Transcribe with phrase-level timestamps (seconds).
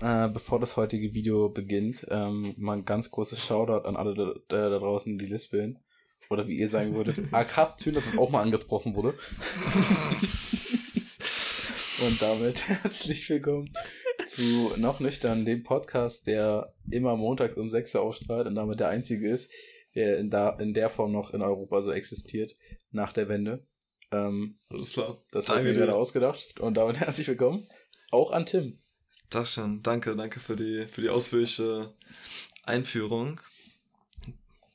[0.00, 4.34] äh, bevor das heutige Video beginnt, ähm, mal ein ganz großes Shoutout an alle da,
[4.48, 5.78] da, da draußen, die lispeln.
[6.30, 9.14] Oder wie ihr sagen würdet, ah krass, schön, dass das auch mal angesprochen wurde.
[12.00, 13.72] Und damit herzlich willkommen
[14.28, 18.88] zu Noch Nüchtern, dem Podcast, der immer montags um 6 Uhr ausstrahlt und damit der
[18.88, 19.50] einzige ist,
[19.96, 22.54] der in, da, in der Form noch in Europa so existiert,
[22.92, 23.66] nach der Wende.
[24.12, 25.20] Ähm, Alles klar.
[25.32, 26.60] das habe ich mir gerade ausgedacht.
[26.60, 27.66] Und damit herzlich willkommen
[28.10, 28.78] auch an Tim.
[29.30, 29.82] Dankeschön.
[29.82, 31.92] Danke, danke für die, für die ausführliche
[32.64, 33.40] Einführung.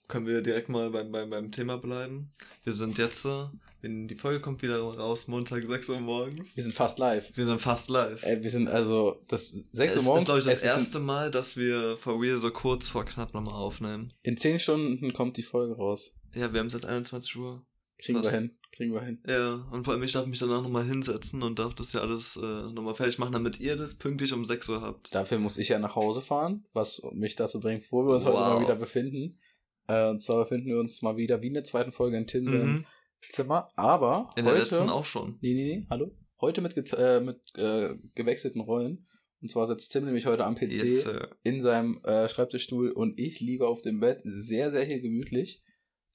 [0.08, 2.32] Können wir direkt mal beim, beim, beim Thema bleiben.
[2.64, 3.46] Wir sind jetzt, äh,
[3.82, 6.56] wenn die Folge kommt wieder raus, Montag 6 Uhr morgens.
[6.56, 7.32] Wir sind fast live.
[7.36, 8.22] Wir sind fast live.
[8.24, 10.22] Ey, wir sind also das 6 es Uhr morgens.
[10.22, 13.56] ist, glaube ich, das erste Mal, dass wir for real so kurz vor knapp nochmal
[13.56, 14.14] aufnehmen.
[14.22, 16.14] In, in 10 Stunden kommt die Folge raus.
[16.36, 17.66] Ja, wir haben es jetzt 21 Uhr.
[17.98, 18.26] Kriegen Was?
[18.32, 18.58] wir hin.
[18.76, 19.22] Kriegen wir hin.
[19.28, 22.36] Ja, und vor allem, ich darf mich danach nochmal hinsetzen und darf das ja alles
[22.38, 25.14] äh, nochmal fertig machen, damit ihr das pünktlich um 6 Uhr habt.
[25.14, 28.38] Dafür muss ich ja nach Hause fahren, was mich dazu bringt, wo wir uns heute
[28.38, 28.54] Wow.
[28.56, 29.40] mal wieder befinden.
[29.88, 32.46] Äh, und zwar befinden wir uns mal wieder wie in der zweiten Folge in Tim
[32.46, 32.86] Mhm.
[33.30, 33.68] Zimmer.
[33.76, 34.64] Aber In der heute.
[34.64, 35.38] letzten auch schon.
[35.42, 36.12] Nee, nee, nee, hallo.
[36.42, 39.08] Heute mit, äh, mit äh, gewechselten Rollen.
[39.42, 41.08] Und zwar sitzt Tim nämlich heute am PC Yes,
[41.44, 45.64] in seinem äh, Schreibtischstuhl und ich liege auf dem Bett, sehr, sehr hier gemütlich.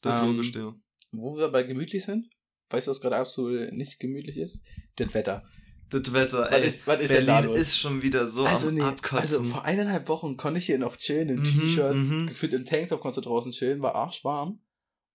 [0.03, 0.75] Das Ähm, logisch, ja.
[1.13, 2.29] Wo wir bei gemütlich sind,
[2.71, 4.63] weißt du, was gerade absolut nicht gemütlich ist?
[4.97, 5.43] Das Wetter.
[5.91, 6.69] Das Wetter, Was ey.
[6.69, 9.19] ist- was ist denn da Berlin ist schon wieder so also am nee, Abkotzen.
[9.39, 12.27] also vor eineinhalb Wochen konnte ich hier noch chillen im Mhm, T-Shirt, mhm.
[12.27, 14.61] gefühlt im Tanktop konntest du draußen chillen, war arschwarm.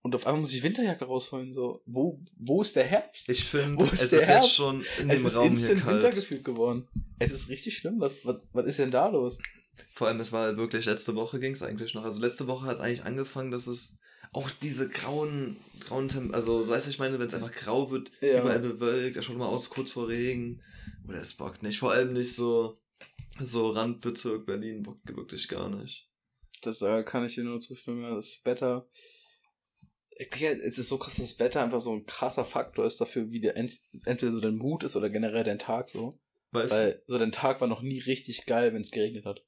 [0.02, 3.28] Und auf einmal muss ich Winterjacke rausholen, so, wo, wo ist der Herbst?
[3.30, 4.50] ich finde, es ist ist der jetzt Herbst?
[4.54, 6.14] schon in es dem ist Raum hier instant Winter kalt.
[6.16, 6.88] gefühlt geworden.
[7.20, 9.38] Es ist richtig schlimm, was, was, was ist denn da los?
[9.94, 12.04] Vor allem, es war wirklich, letzte Woche ging es eigentlich noch.
[12.04, 13.96] Also letzte Woche hat es eigentlich angefangen, dass es
[14.34, 17.90] auch diese grauen, grauen Temp also so weißt du, ich meine, wenn es einfach grau
[17.90, 18.40] wird, Ja.
[18.40, 20.62] überall bewölkt, er schaut mal aus kurz vor Regen.
[21.08, 21.78] Oder es bockt nicht.
[21.78, 22.76] Vor allem nicht so,
[23.40, 26.08] so Randbezirk Berlin bockt wirklich gar nicht.
[26.62, 28.88] Das äh, kann ich dir nur zustimmen, ja, das Wetter.
[30.16, 33.00] Ich denke, es ist so krass, dass das Wetter einfach so ein krasser Faktor ist
[33.00, 36.18] dafür, wie der ent entweder so dein Mut ist oder generell dein Tag so.
[36.52, 36.76] Weißt du?
[36.76, 39.44] Weil so dein Tag war noch nie richtig geil, wenn es geregnet hat.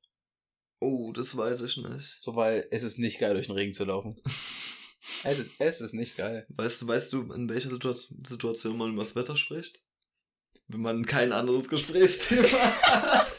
[0.81, 2.17] Oh, das weiß ich nicht.
[2.21, 4.21] So, weil es ist nicht geil, durch den Regen zu laufen.
[5.25, 6.47] es ist, es ist nicht geil.
[6.51, 7.95] Weißt du, weißt du, in welcher Situa-
[8.29, 9.83] Situation man über das Wetter spricht?
[10.69, 12.43] Wenn man kein anderes Gesprächsthema
[12.83, 13.37] hat.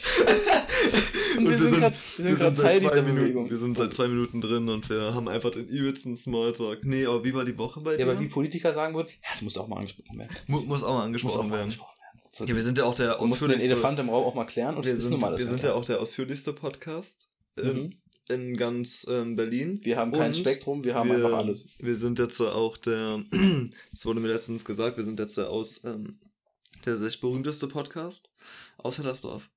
[1.37, 3.49] Und wir sind grad- wir sind grad Teil seit zwei Minuten, Bewegung.
[3.49, 6.83] wir sind seit zwei Minuten drin und wir haben einfach den übelsten Smalltalk.
[6.85, 8.03] Nee, aber wie war die Woche bei Ja, dir?
[8.11, 10.35] aber wie Politiker sagen würden, ja, das muss auch mal angesprochen werden.
[10.47, 11.61] Mu muss auch mal angesprochen auch mal werden.
[11.63, 12.21] angesprochen werden.
[12.29, 14.35] So, Ja, wir sind ja auch der wir mussten den ausführlichste, Elefant im Raum auch
[14.35, 17.93] mal klären und wir sind, wir sind ja auch der ausführlichste Podcast in, Mhm.
[18.29, 19.79] In ganz ähm, Berlin.
[19.83, 21.67] Wir haben kein Und Spektrum, wir haben wir, einfach alles.
[21.79, 23.23] Wir sind jetzt auch der,
[23.91, 26.19] das wurde mir letztens gesagt, wir sind jetzt der aus, ähm,
[26.85, 28.29] der sich berühmteste Podcast
[28.77, 29.49] aus Hellersdorf.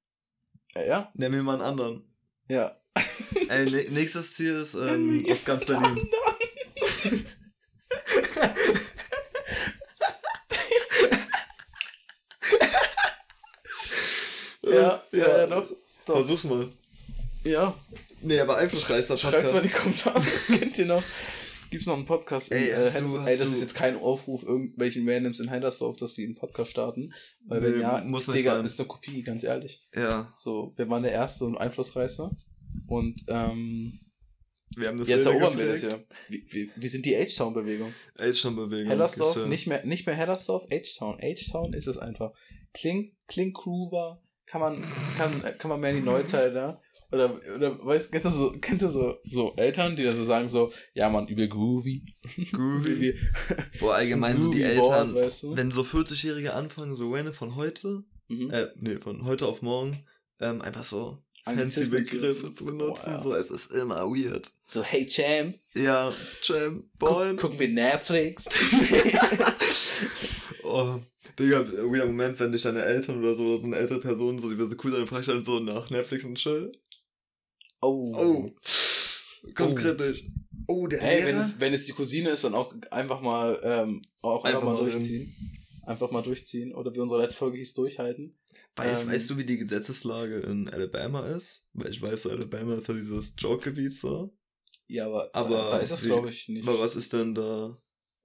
[0.75, 1.13] Ja, ja.
[1.15, 2.03] Nenn mir mal einen anderen.
[2.49, 2.77] ja.
[3.49, 6.09] Ey, nä- nächstes Ziel ist ähm, aus ganz Berlin.
[14.63, 15.69] Ja, ja, ja, doch.
[16.07, 16.15] doch.
[16.17, 16.69] Versuch's mal.
[17.45, 17.75] Ja.
[18.23, 20.05] Nee, aber einflussreichster Schreibt mal in die Podcast.
[20.05, 20.25] Kommentare.
[20.59, 21.03] Kennt ihr noch?
[21.71, 22.51] Gibt's noch einen Podcast?
[22.51, 26.15] in, Ey, äh, du- ey, das ist jetzt kein Aufruf irgendwelchen Randoms in Hendersdorf, dass
[26.15, 27.13] sie einen Podcast starten.
[27.47, 28.65] Weil wenn Nee, ja, muss Digga, sein.
[28.67, 29.81] ist eine Kopie, ganz ehrlich.
[29.95, 32.31] Ja, So, wir waren der erste und einflussreichste.
[32.89, 33.99] Und ähm,
[34.77, 35.99] wir haben das jetzt erobern wir das ja.
[36.29, 37.93] Wir, wir, wir sind die H-Town-Bewegung.
[38.19, 38.89] H-Bewegung.
[38.91, 41.19] Hellersdorf, nicht mehr, nicht mehr Hellersdorf, H-Town.
[41.23, 42.33] H-Town ist es einfach.
[42.75, 44.83] Klingt, klingt groover, kann man,
[45.17, 46.81] kann, kann man mehr in die Neuzeit, da.
[47.13, 50.49] Oder, oder, weißt, kennst du so, kennst du so, so Eltern, die dann so sagen
[50.49, 52.05] so, ja man, übel groovy.
[52.53, 53.15] Groovy.
[53.81, 55.57] Boah, allgemein ist sind die Eltern, Wort, weißt du?
[55.57, 58.51] wenn so 40-Jährige anfangen, so random von heute, Mhm.
[58.53, 60.05] äh, nee, von heute auf morgen,
[60.41, 63.21] ähm, einfach so fancy Begriffe zu benutzen, ja.
[63.21, 64.47] so, es ist immer weird.
[64.63, 66.13] So, hey Champ, Ja,
[66.43, 67.31] Champ, Boy.
[67.31, 68.45] guck, gucken wir Netflix.
[70.73, 71.01] Oh,
[71.39, 74.51] Digga, wieder Moment, wenn dich deine Eltern oder so, oder so eine ältere Person, so,
[74.51, 76.71] die wir so cool sein, fragst du dann so nach Netflix und Chill.
[77.81, 78.15] Oh.
[78.17, 78.51] Oh,
[79.55, 79.75] kommt Oh.
[79.75, 80.25] kritisch.
[80.67, 84.03] Oh, der Hey, wenn es, wenn es die Cousine ist, dann auch einfach mal, ähm,
[84.23, 85.35] auch einfach, Einfach mal durchziehen.
[85.87, 86.75] Einfach mal durchziehen.
[86.75, 88.39] Oder wie unsere letzte Folge hieß, durchhalten.
[88.77, 91.67] Weißt, ähm, weißt du, wie die Gesetzeslage in Alabama ist?
[91.73, 94.29] Weil ich weiß, so Alabama ist ja dieses Joke-Gebiet so.
[94.87, 96.67] Ja, aber, Aber da, da ist es, wie- glaube ich, nicht.
[96.69, 97.77] Aber was ist denn da?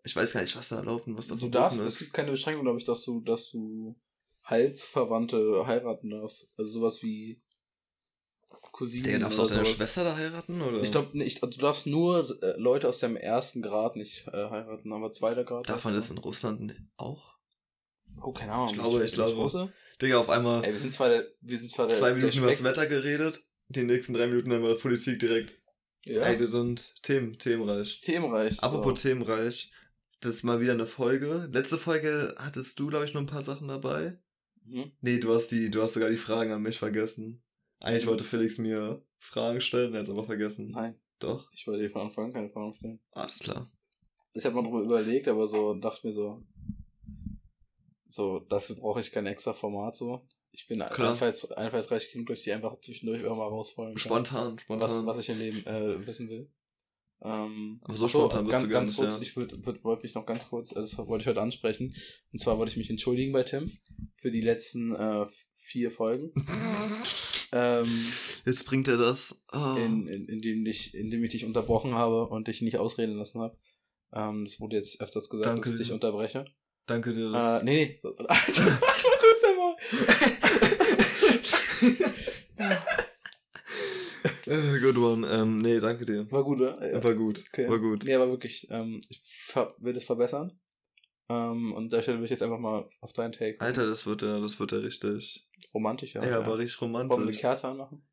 [0.06, 2.00] Ich weiß gar nicht, was da erlaubt und was da Du darfst, es ist.
[2.00, 3.96] gibt keine Beschränkung, glaube ich, dass du, dass du
[4.44, 6.48] Halbverwandte heiraten darfst.
[6.58, 7.42] Also sowas wie
[8.72, 9.06] Cousinen.
[9.06, 9.66] Digga, darfst du auch deine.
[9.66, 10.62] Schwester da heiraten?
[10.62, 10.84] Oder?
[10.84, 14.92] Ich glaube nicht, du darfst nur äh, Leute aus dem ersten Grad nicht äh, heiraten,
[14.94, 15.70] aber zweiter Grad.
[15.70, 17.36] Darf man das in Russland auch?
[18.22, 18.68] Oh, keine Ahnung.
[18.70, 19.36] Ich glaube, ich bin glaube.
[19.42, 19.74] Russe?
[20.02, 22.38] Digga, auf einmal Ey, wir sind zwar der, wir sind zwar der, zwei der Minuten
[22.40, 25.58] über das Wetter geredet, die nächsten drei Minuten dann über Politik direkt.
[26.06, 28.02] Ja, Ey, wir sind Themen, themenreich.
[28.02, 28.62] themenreich.
[28.62, 29.08] Apropos so.
[29.08, 29.72] themenreich,
[30.26, 31.50] das ist mal wieder eine Folge.
[31.52, 34.14] Letzte Folge hattest du, glaube ich, noch ein paar Sachen dabei.
[34.66, 34.92] Mhm.
[35.02, 37.44] Nee, du hast die, du hast sogar die Fragen an mich vergessen.
[37.82, 38.10] Eigentlich Mhm.
[38.10, 40.72] wollte Felix mir Fragen stellen, er hat es aber vergessen.
[40.72, 43.00] Nein, Doch, ich wollte dir von Anfang an keine Fragen stellen.
[43.12, 43.72] alles klar.
[44.34, 46.44] Ich habe mal drüber überlegt, aber so dachte mir so,
[48.08, 50.28] so, dafür brauche ich kein extra Format so.
[50.52, 51.12] Ich bin Klar.
[51.12, 54.02] einfalls, einfallsreich genug, dass ich die einfach zwischendurch immer mal rausfallen kann.
[54.02, 54.90] Spontan, spontan.
[54.90, 56.50] was, was ich im Leben äh, wissen will.
[57.22, 59.22] Ähm, Aber so ach so, spontan bist ganz, du gar ganz kurz, ja.
[59.22, 61.96] ich würd, würd, wollte mich noch ganz kurz, also das wollte ich heute ansprechen.
[62.32, 63.72] Und zwar wollte ich mich entschuldigen bei Tim
[64.16, 65.26] für die letzten äh,
[65.56, 66.32] vier Folgen.
[67.52, 67.88] ähm,
[68.46, 69.44] Jetzt bringt er das.
[69.54, 69.76] Oh.
[69.78, 73.16] in, in, in, dem ich, in dem ich dich unterbrochen habe und dich nicht ausreden
[73.16, 73.58] lassen habe.
[74.14, 75.70] Ähm, das wurde jetzt öfters gesagt, Danke.
[75.70, 76.46] dass ich dich unterbreche.
[76.86, 77.30] Danke dir.
[77.30, 77.64] Äh, Das.
[77.64, 78.00] nee, nee.
[78.02, 78.80] So, Alter,
[79.22, 79.76] kurz einmal.
[84.46, 85.28] Äh, good one.
[85.28, 86.30] Ähm, nee, danke dir.
[86.32, 86.78] War gut, ne?
[86.94, 87.04] Ja.
[87.04, 87.44] War gut.
[87.52, 87.70] Okay.
[87.70, 88.04] War gut.
[88.04, 89.22] Nee, aber wirklich, ähm, ich
[89.80, 90.60] will das verbessern.
[91.30, 93.60] Ähm, und da Stelle ich jetzt einfach mal auf deinen Take.
[93.60, 95.48] Alter, das wird ja, das wird ja richtig.
[95.74, 96.24] Romantisch, ja.
[96.24, 97.40] Ja, aber richtig Wollen wir eine romantisch.
[97.40, 98.06] Kerze anmachen?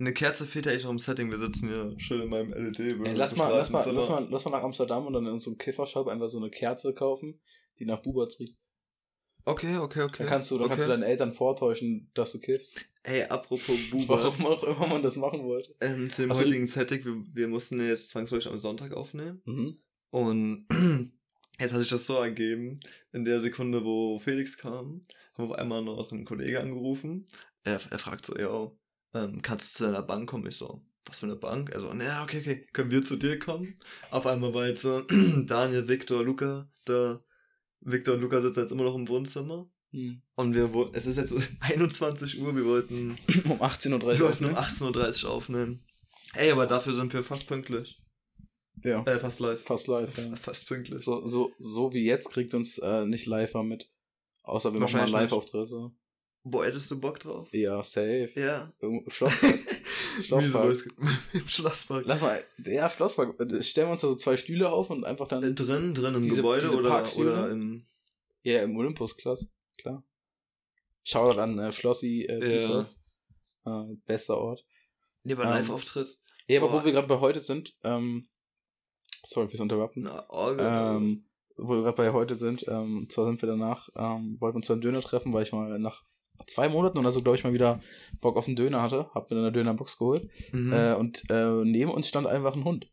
[0.00, 1.30] Eine Kerze fehlt ja echt noch im Setting.
[1.30, 2.78] Wir sitzen hier schön in meinem LED.
[2.78, 5.56] Ey, lass, mal, lass, mal, lass, mal, lass mal nach Amsterdam und dann in unserem
[5.56, 7.40] Kiffershop einfach so eine Kerze kaufen,
[7.78, 8.56] die nach Buberts riecht.
[9.48, 10.18] Okay, okay, okay.
[10.18, 10.74] Dann kannst du, dann okay.
[10.74, 12.84] kannst du deinen Eltern vortäuschen, dass du kiffst.
[13.02, 14.44] Ey, apropos Warum Bubas.
[14.44, 15.74] auch immer man das machen wollte.
[15.80, 19.40] Ähm, zu dem Also- heutigen Setting, wir, wir mussten jetzt zwangsläufig am Sonntag aufnehmen.
[19.46, 19.78] Mhm.
[20.10, 20.66] Und
[21.58, 22.78] jetzt hat sich das so ergeben,
[23.12, 27.24] in der Sekunde, wo Felix kam, haben wir auf einmal noch einen Kollege angerufen.
[27.64, 28.70] Er, er fragt so, ja,
[29.14, 30.46] ähm, kannst du zu deiner Bank kommen?
[30.46, 31.70] Ich so, was für eine Bank?
[31.70, 33.78] Er so, na, okay, okay, können wir zu dir kommen?
[34.10, 35.00] Auf einmal war jetzt so,
[35.46, 37.18] Daniel, Victor, Luca, da,
[37.80, 39.70] Victor und Luca sitzen jetzt immer noch im Wohnzimmer.
[39.92, 40.22] Mhm.
[40.34, 44.00] Und wir wollten, es ist jetzt so 21 Uhr, wir wollten, Um 18.30 Uhr.
[44.12, 44.58] wir wollten um ne?
[44.60, 45.84] 18.30 Uhr aufnehmen.
[46.34, 47.96] Ey, aber dafür sind wir fast pünktlich.
[48.84, 49.60] Ja, Äh, fast live.
[49.62, 50.36] fast live, ja.
[50.36, 51.02] Fast pünktlich.
[51.02, 53.90] So, so, so wie jetzt kriegt uns äh, nicht live mit.
[54.44, 55.10] Außer wir machen mal.
[55.10, 55.90] Live-Auftritte.
[56.44, 57.48] Boah, hättest du Bock drauf?
[57.52, 58.30] Ja, safe.
[58.36, 58.72] Ja.
[58.80, 59.10] Irgendwo-
[60.22, 60.76] Schlosspark.
[61.32, 62.04] Im Schlosspark.
[62.06, 63.38] Lass mal, ja, Schlosspark.
[63.40, 65.54] Äh, Stellen wir uns da so zwei Stühle auf und einfach Äh, dann.
[65.54, 67.82] drin, drin im Diese- Gebäude diese oder, oder im.
[68.42, 69.36] Ja, im Olympus, klar.
[69.78, 70.02] klar.
[71.04, 72.86] Shoutout an äh, Schlossi, äh, Grüße.
[73.66, 74.64] äh, bester Ort.
[75.24, 76.18] Nee, aber Ähm, Live-Auftritt.
[76.46, 76.80] Ja, aber Boah.
[76.80, 78.28] wo wir gerade bei heute sind, ähm,
[79.24, 79.60] sorry fürs.
[79.96, 80.66] Na, Orgel.
[80.66, 81.24] Ähm,
[81.56, 84.68] wo wir gerade bei heute sind, ähm, zwar sind wir danach, ähm, wollten wir uns
[84.68, 86.04] beim Döner treffen, weil ich mal nach
[86.46, 87.80] zwei Monaten oder so, glaube ich, mal wieder
[88.20, 89.08] Bock auf einen Döner hatte.
[89.14, 90.28] Hab mir dann eine Dönerbox geholt.
[90.52, 90.72] mhm.
[90.72, 92.90] Äh, und äh, neben uns stand einfach ein Hund.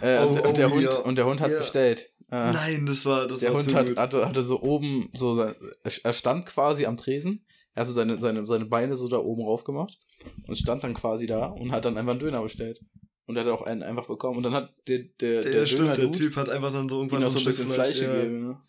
[0.00, 0.96] Äh, Oh, und, oh, und, der Hund ja.
[0.98, 1.58] und der Hund hat Ja.
[1.58, 2.10] bestellt.
[2.30, 5.54] Äh, Nein, das war, das der war Hund hat, hatte, hatte so oben, so sein,
[6.02, 7.44] er stand quasi am Tresen.
[7.74, 9.98] Er hat so seine, seine, seine Beine so da oben rauf gemacht
[10.46, 12.80] und stand dann quasi da und hat dann einfach einen Döner bestellt.
[13.26, 14.38] Und er hat auch einen einfach bekommen.
[14.38, 17.22] Und dann hat der, der, der, der, stimmt, der Typ hat einfach dann so irgendwann
[17.22, 18.12] noch so ein bisschen Fleisch ja.
[18.12, 18.48] gegeben.
[18.48, 18.60] Ne?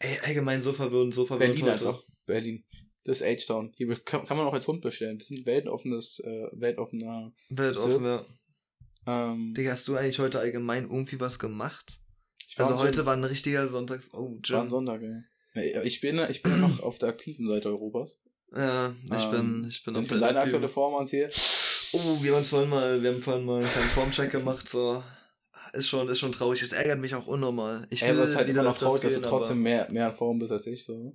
[0.00, 1.86] Ey, allgemein so verwirrend, so verwirrend Berlin heute.
[1.88, 2.02] einfach.
[2.26, 2.64] Berlin.
[3.08, 3.72] Das ist H-Town.
[3.76, 5.18] Hier kann, kann man auch als Hund bestellen.
[5.18, 7.32] Wir sind weltoffenes, äh, weltoffener.
[7.48, 8.24] Weltoffen, ja.
[9.06, 11.98] Ähm, Digga, hast du eigentlich heute allgemein irgendwie was gemacht?
[12.56, 13.06] Also heute Gym.
[13.06, 14.02] war ein richtiger Sonntag.
[14.12, 14.70] Oh, war ein.
[14.70, 15.22] Sonntag, ja.
[15.54, 18.20] Nee, Ich bin, ich bin noch auf der aktiven Seite Europas.
[18.54, 19.30] Ja, ich Ähm,
[19.62, 21.30] bin, ich bin auf der deine aktiven- aktuelle Performance hier.
[21.92, 25.02] Oh, wir haben vorhin mal, wir haben vorhin mal einen kleinen Formcheck gemacht, so.
[25.72, 26.60] Ist schon, ist schon traurig.
[26.62, 27.86] Es ärgert mich auch unnormal.
[27.90, 30.08] Ich Ey, aber es ist halt wieder immer noch traurig, dass du trotzdem mehr, mehr
[30.08, 30.84] in Form bist als ich.
[30.84, 31.12] So.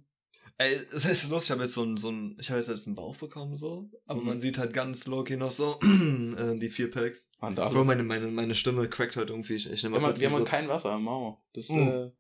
[0.60, 2.86] Ey, es ist lustig, ich habe jetzt so ein, so ein, ich habe jetzt, jetzt
[2.86, 3.90] einen Bauch bekommen, so.
[4.06, 4.28] Aber Mhm.
[4.28, 7.30] man sieht halt ganz low-key noch so, äh, die vier Packs.
[7.42, 9.56] Und da, Bro, meine, meine, meine Stimme crackt halt irgendwie.
[9.56, 10.44] Ich, ich nehme wir mal haben, kurz wir haben so.
[10.46, 11.42] kein Wasser im Mauer.
[11.54, 11.88] Das, Mhm.
[11.88, 12.12] äh,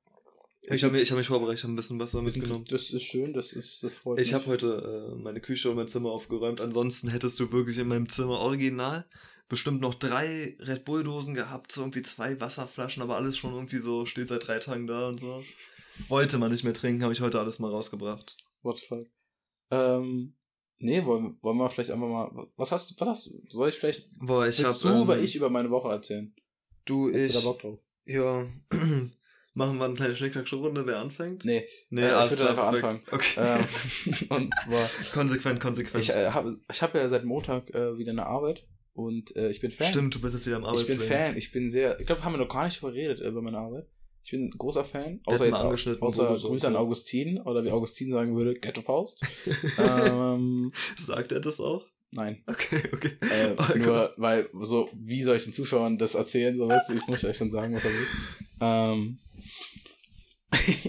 [0.76, 2.66] Ich habe mich, ich hab mich vorbereitet, ich habe ein bisschen Wasser mitgenommen.
[2.70, 5.88] das ist schön, das ist, das freut Ich habe heute äh, meine Küche und mein
[5.88, 6.60] Zimmer aufgeräumt.
[6.60, 9.06] Ansonsten hättest du wirklich in meinem Zimmer original
[9.50, 13.78] bestimmt noch drei Red Bull Dosen gehabt, so irgendwie zwei Wasserflaschen, aber alles schon irgendwie
[13.80, 15.44] so steht seit drei Tagen da und so.
[16.08, 18.38] Wollte man nicht mehr trinken, habe ich heute alles mal rausgebracht.
[18.62, 19.06] What the fuck.
[19.72, 20.36] Ähm,
[20.80, 23.76] nee, wollen, wollen wir vielleicht einfach mal, was hast du, was hast du, soll ich
[23.76, 26.34] vielleicht, Boah, ich habe du über ich über meine Woche erzählen?
[26.86, 27.80] du Hast du ich da Bock drauf?
[28.06, 28.46] ja
[29.54, 31.46] machen wir eine kleine Schnickschnack-Runde, wer anfängt?
[31.46, 33.14] Nee, Nee, Äh, ich würde einfach perfekt.
[33.14, 33.34] Okay.
[33.38, 33.66] ähm,
[34.30, 36.04] und zwar, konsequent, konsequent.
[36.04, 39.60] ich äh, habe ich hab ja seit Montag äh, wieder eine Arbeit und äh, ich
[39.62, 39.90] bin Fan.
[39.90, 41.00] Stimmt, du bist jetzt wieder am Ich Arbeitsleben.
[41.00, 43.58] bin Fan, ich bin sehr, ich glaube, haben wir noch gar nicht überredet über meine
[43.58, 43.88] Arbeit.
[44.24, 46.48] Ich bin ein großer Fan, außer hat jetzt außer sowieso.
[46.50, 49.22] Grüße an Augustin oder wie Augustin sagen würde, Ghetto Faust.
[49.78, 51.86] ähm, Sagt er das auch?
[52.12, 52.42] nein.
[52.48, 53.12] Okay, okay.
[53.22, 54.14] Äh, Oh nur, Gott.
[54.18, 56.56] weil, so, wie soll ich den Zuschauern das erzählen?
[56.56, 58.08] So, weißt du, ich muss euch schon sagen, was er will.
[58.62, 59.20] Ähm,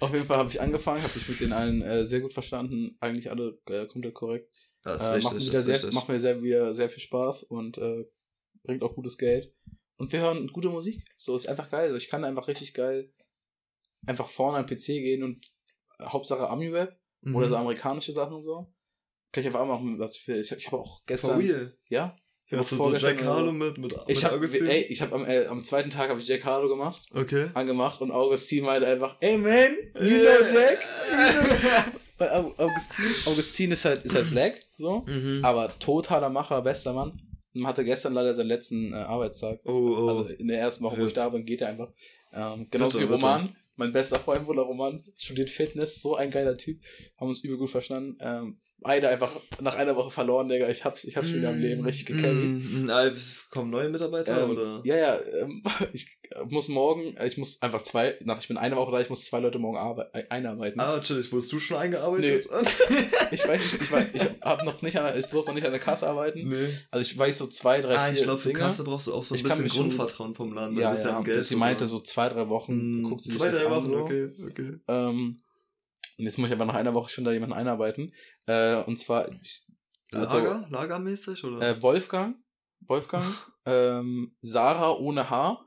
[0.00, 2.96] Auf jeden Fall habe ich angefangen, habe ich mit den allen äh, sehr gut verstanden,
[3.00, 4.48] eigentlich alle äh, komplett korrekt.
[4.82, 5.92] Das ist Äh, richtig, macht, mir das ist sehr, richtig.
[5.94, 8.04] macht mir sehr, wieder sehr viel Spaß und äh,
[8.64, 9.52] bringt auch gutes Geld.
[9.96, 11.04] Und wir hören gute Musik.
[11.16, 11.84] So ist einfach geil.
[11.84, 13.12] Also ich kann einfach richtig geil
[14.06, 15.46] einfach vorne an den PC gehen und
[15.98, 17.36] äh, Hauptsache Ami-Rap Mhm.
[17.36, 18.74] oder so amerikanische Sachen und so.
[19.30, 20.40] Kann ich einfach auch machen, was ich will.
[20.40, 21.30] Ich, ich habe auch gestern.
[21.30, 21.78] For real.
[21.88, 22.16] Ja?
[22.46, 22.92] Ich habe so.
[22.96, 24.66] Jack so- Harlow mit, mit, ich mit hab, Augustin?
[24.66, 27.48] ey, ich habe am, äh, am zweiten Tag habe ich Jack Harlow gemacht, Okay.
[27.54, 29.70] angemacht und Augustin meinte einfach, ey man,
[30.00, 30.80] you know Jack?
[32.18, 35.44] Weil Au- Augustin, Augustin ist halt, ist halt black, so, Mhm.
[35.44, 37.20] aber totaler Macher, bester Mann.
[37.54, 39.60] Und hatte gestern leider seinen letzten äh, Arbeitstag.
[39.64, 40.08] Oh, oh.
[40.08, 41.92] Also in der ersten Woche, wo ich da bin, geht er einfach.
[42.32, 43.04] Ähm, genauso wie.
[43.04, 46.80] Roman, mein bester Freund Bruder Roman, studiert Fitness, so ein geiler Typ,
[47.18, 48.16] haben uns übel gut verstanden.
[48.20, 50.68] Ähm, beide einfach nach einer Woche verloren, Digga.
[50.68, 52.50] Ich hab's, ich hab's schon wieder am Leben richtig gecarried.
[52.50, 53.10] Mm, mm, ah,
[53.50, 54.80] kommen neue Mitarbeiter Ähm, oder?
[54.84, 55.62] Ja, ja, ähm,
[55.92, 59.08] ich muss morgen, äh, ich muss einfach zwei, nach, ich bin eine Woche da, ich
[59.08, 59.78] muss zwei Leute morgen
[60.12, 60.80] äh, einarbeiten.
[60.80, 62.48] Ah, chillig, wurdest du schon eingearbeitet?
[63.30, 65.70] Ich weiß nicht, ich, weiß, ich hab noch nicht an, ich durfte noch nicht an
[65.72, 66.48] der Kasse arbeiten.
[66.50, 66.68] nee.
[66.90, 68.58] Also ich weiß so zwei, drei, Ah, ich vier glaube, für Dinge.
[68.60, 71.04] Kasse brauchst du auch so ein Ich bisschen Grundvertrauen vom Laden, weil ja, du bist
[71.06, 71.46] ja, ja, im Geld.
[71.46, 73.98] sie meinte so zwei, drei Wochen, Mm, guckt sie Zwei, das drei Wochen, so.
[73.98, 74.78] okay, okay.
[74.88, 75.36] Ähm,
[76.18, 78.12] und jetzt muss ich aber nach einer Woche schon da jemanden einarbeiten.
[78.46, 79.66] Äh, und zwar ich,
[80.12, 80.66] also, Lager?
[80.70, 81.60] Lagermäßig, oder?
[81.66, 82.36] äh, Wolfgang,
[82.80, 83.24] Wolfgang,
[83.66, 85.66] ähm, Sarah ohne Haar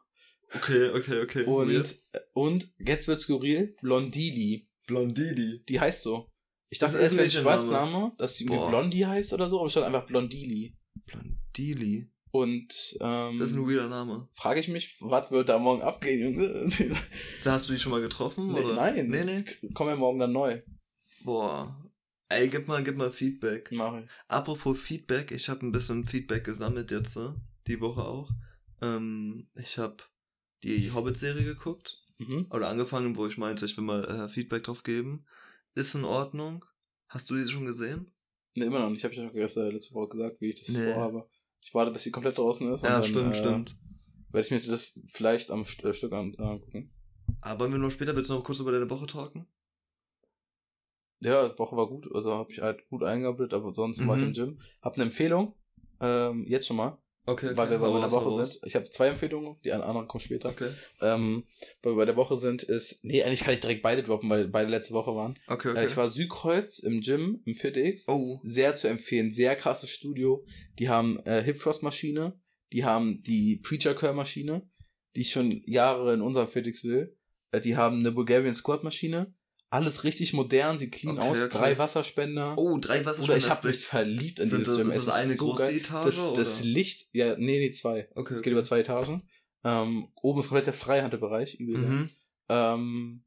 [0.53, 1.43] okay, okay, okay.
[1.43, 1.95] und, Weird.
[2.33, 4.69] und jetzt wird skurril, Blondili.
[4.87, 5.63] Blondidi.
[5.67, 6.31] Die heißt so.
[6.69, 7.29] Ich dachte erst, ein wenn.
[7.29, 8.69] Spitzname, dass sie irgendwie.
[8.69, 10.77] Blondie heißt oder so, aber es stand einfach Blondili.
[11.05, 12.11] Blondili.
[12.35, 14.27] Und ähm, Das ist ein weirder Name.
[14.33, 16.69] frage ich mich, was wird da morgen abgehen, Junge?
[17.45, 18.51] Hast du die schon mal getroffen?
[18.51, 18.75] Nee, oder?
[18.75, 19.69] Nein, Nee, nee.
[19.73, 20.61] kommen ja morgen dann neu.
[21.23, 21.81] Boah.
[22.27, 23.69] Ey, gib mal, gib mal Feedback.
[23.71, 24.05] Mach ich.
[24.27, 27.29] Apropos Feedback, ich habe ein bisschen Feedback gesammelt jetzt, äh,
[27.67, 28.29] die Woche auch.
[28.81, 29.97] Ähm, ich habe
[30.63, 32.01] die Hobbit-Serie geguckt.
[32.17, 32.47] Mhm.
[32.49, 35.25] Oder angefangen, wo ich meinte, ich will mal äh, Feedback drauf geben.
[35.73, 36.65] Ist in Ordnung.
[37.07, 38.11] Hast du die schon gesehen?
[38.57, 38.99] Ne, immer noch nicht.
[38.99, 40.91] Ich habe ja gestern letzte Woche gesagt, wie ich das Nee.
[40.93, 41.29] vorhabe.
[41.65, 42.83] Ich warte, bis sie komplett draußen ist.
[42.83, 43.75] ja, dann, stimmt, äh, stimmt.
[44.31, 46.91] Werde ich mir das vielleicht am St äh, Stück an- angucken.
[47.41, 49.47] Aber wollen wir noch später bitte noch kurz über deine Woche talken?
[51.21, 52.07] Ja, die Woche war gut.
[52.13, 54.27] Also habe ich halt gut eingearbeitet, aber sonst war ich Mhm.
[54.29, 54.59] im Gym.
[54.81, 55.55] Hab eine Empfehlung.
[55.99, 56.97] Ähm, jetzt schon mal.
[57.27, 57.57] Okay, okay.
[57.57, 58.59] weil wir bei raus, hau Woche sind.
[58.65, 60.49] Ich habe zwei Empfehlungen, die anderen kommen später.
[60.49, 60.69] Okay,
[61.01, 61.43] Ähm,
[61.81, 63.03] weil wir bei der Woche sind, ist.
[63.03, 65.35] Nee, eigentlich kann ich direkt beide droppen, weil beide letzte Woche waren.
[65.47, 65.85] okay, Äh, okay.
[65.87, 68.03] ich war Südkreuz im Gym, im 4DX.
[68.07, 70.45] oh, Sehr zu empfehlen, sehr krasses Studio.
[70.77, 72.39] Die haben äh, Hip Thrust Maschine,
[72.71, 74.69] die haben die Preacher Curl Maschine,
[75.15, 77.17] die ich schon Jahre in unserem 4DX will.
[77.51, 79.33] Äh, die haben eine Bulgarian Squat Maschine.
[79.69, 81.37] Alles richtig modern, sieht clean Okay, aus.
[81.39, 81.49] okay.
[81.57, 82.53] Drei Wasserspender.
[82.57, 83.37] oh, drei Oder Wasserspender.
[83.37, 84.89] ich habe mich verliebt in Sind dieses das- Gym.
[84.91, 85.77] ist Es das eine so große geil.
[85.77, 86.65] Etage, Das, das oder?
[86.67, 88.07] Licht, ja, nee, nee, zwei.
[88.15, 89.27] Okay, Es geht über zwei Etagen.
[89.63, 91.77] Ähm, oben ist komplett der Freihandelbereich, übel.
[91.77, 92.09] Mhm.
[92.49, 93.23] Ähm,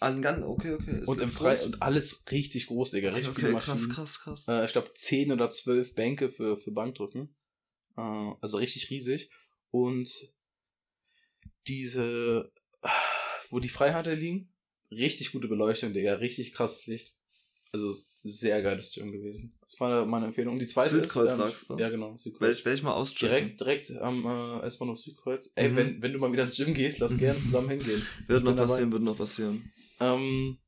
[0.00, 0.98] An ganz, okay, okay.
[1.00, 3.10] Ist und das im Frei und alles richtig groß, Digga.
[3.10, 3.92] Richtig Okay, viele krass, Maschinen.
[3.92, 4.44] krass, krass.
[4.48, 7.34] Äh, ich glaube 10 oder 12 Bänke für, für Bankdrücken.
[7.96, 8.00] Äh,
[8.40, 9.30] also richtig riesig.
[9.70, 10.10] Und
[11.68, 12.52] diese,
[13.50, 14.52] wo die Freihandel liegen,
[14.90, 16.14] richtig gute Beleuchtung, Digga.
[16.14, 17.14] Richtig krasses Licht.
[17.72, 19.52] Also sehr geiles Gym gewesen.
[19.60, 20.54] Das war meine Empfehlung.
[20.54, 21.32] Und die zweite Südkreuz, ist.
[21.34, 21.76] Ähm, sagst du?
[21.76, 22.40] Ja, genau, Südkreuz.
[22.42, 23.28] Werde ich, werd ich mal auschecken.
[23.56, 25.50] Direkt, direkt am äh, S-Bahnhof Südkreuz.
[25.56, 25.76] Ey, Mhm.
[25.76, 28.02] wenn, wenn du mal wieder ins Gym gehst, lass gerne zusammen hingehen.
[28.28, 28.68] Wird noch bin dabei.
[28.68, 29.70] passieren, wird noch passieren.
[30.00, 30.58] Ähm,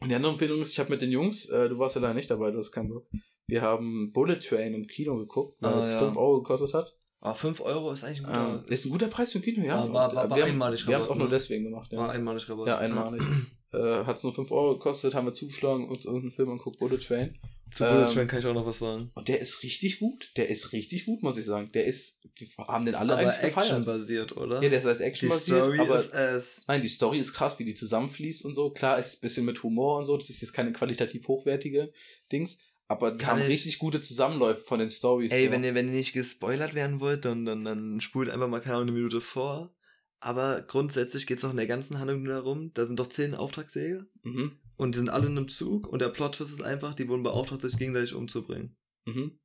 [0.00, 2.14] und die andere Empfehlung ist, ich habe mit den Jungs, äh, du warst ja leider
[2.14, 3.06] nicht dabei, du hast keinen Bock.
[3.46, 5.98] Wir haben Bullet Train im Kino geguckt, weil Ah, es ja.
[6.00, 6.96] 5 Euro gekostet hat.
[7.24, 8.72] Ah, 5 Euro ist eigentlich ein Ähm, guter.
[8.72, 9.76] ist ein guter Preis für ein Kino, ja.
[9.78, 11.34] War- war- war- äh, war wir haben, einmalig wir haben es auch nur ne?
[11.34, 11.98] deswegen gemacht, ja.
[11.98, 12.66] war einmalig Rabatt.
[12.66, 13.22] ja, einmalig.
[13.72, 16.98] äh, hat es nur 5 Euro gekostet, haben wir zugeschlagen, uns irgendeinen Film angeguckt, Bullet
[16.98, 17.32] Train.
[17.70, 19.10] Zu Bullet Ähm, Train kann ich auch noch was sagen.
[19.14, 20.30] Und der ist richtig gut.
[20.36, 21.70] Der ist richtig gut, muss ich sagen.
[21.72, 23.56] Der ist, wir haben den alle Aber eigentlich gefeiert.
[23.70, 24.60] Action-basiert, oder?
[24.62, 26.64] Ja, der ist als Action Die Story aber ist es.
[26.66, 28.70] Nein, die Story ist krass, wie die zusammenfließt und so.
[28.72, 30.16] Klar, ist ein bisschen mit Humor und so.
[30.18, 31.92] Das ist jetzt keine qualitativ hochwertige
[32.30, 32.58] Dings.
[32.92, 35.32] Aber die haben ich- richtig gute Zusammenläufe von den Stories.
[35.32, 35.52] Ey, so.
[35.52, 38.76] wenn ihr, wenn ihr nicht gespoilert werden wollt, dann, dann, dann spult einfach mal keine
[38.76, 39.72] Ahnung, eine Minute vor.
[40.20, 44.04] Aber grundsätzlich geht's doch in der ganzen Handlung nur darum, da sind doch zehn Auftragsjäger
[44.22, 44.52] Mhm.
[44.76, 47.62] und die sind alle in einem Zug und der Plot-Twist ist einfach, die wurden beauftragt,
[47.62, 48.76] sich gegenseitig umzubringen.
[49.04, 49.38] Mhm.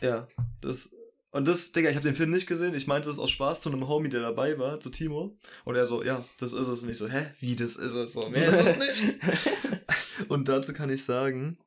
[0.00, 0.26] Ja,
[0.62, 0.94] das.
[1.32, 2.72] Und das, Digga, ich habe den Film nicht gesehen.
[2.72, 5.36] Ich meinte das aus Spaß zu einem Homie, der dabei war, zu Timo.
[5.66, 6.96] Und er so, ja, das ist es nicht.
[6.96, 7.26] So, hä?
[7.40, 8.12] Wie das ist es?
[8.14, 9.14] So, mehr ist es nicht.
[10.28, 11.58] Und dazu kann ich sagen,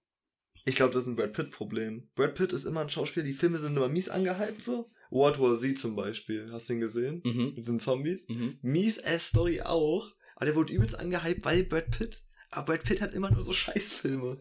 [0.70, 2.08] ich glaube, das ist ein Brad Pitt-Problem.
[2.16, 4.88] Brad Pitt ist immer ein Schauspieler, die Filme sind immer mies angehypt so.
[5.12, 7.22] What War Z zum Beispiel, hast du ihn gesehen?
[7.26, 7.46] Mhm.
[7.48, 8.28] Mit diesen Zombies.
[8.30, 8.60] Mhm.
[8.62, 10.12] Mies ass Story auch.
[10.36, 12.22] Aber der wurde übelst angehypt, weil Brad Pitt.
[12.52, 14.38] Aber Brad Pitt hat immer nur so Scheißfilme.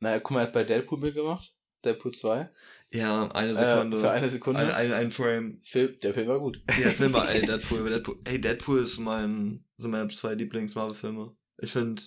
[0.00, 1.54] Naja, guck mal, er hat bei Deadpool mitgemacht.
[1.84, 2.48] Deadpool 2.
[2.92, 3.98] Ja, eine Äh, Sekunde.
[4.00, 4.60] für eine Sekunde.
[4.60, 5.60] ein, ein, ein Frame.
[5.62, 6.62] Film, der Film war gut.
[6.68, 8.18] Ja, Filme, ey, Deadpool, Deadpool.
[8.24, 11.36] Ey, Deadpool ist mein, so meine zwei Lieblings-Marvel-Filme.
[11.60, 12.02] Ich finde,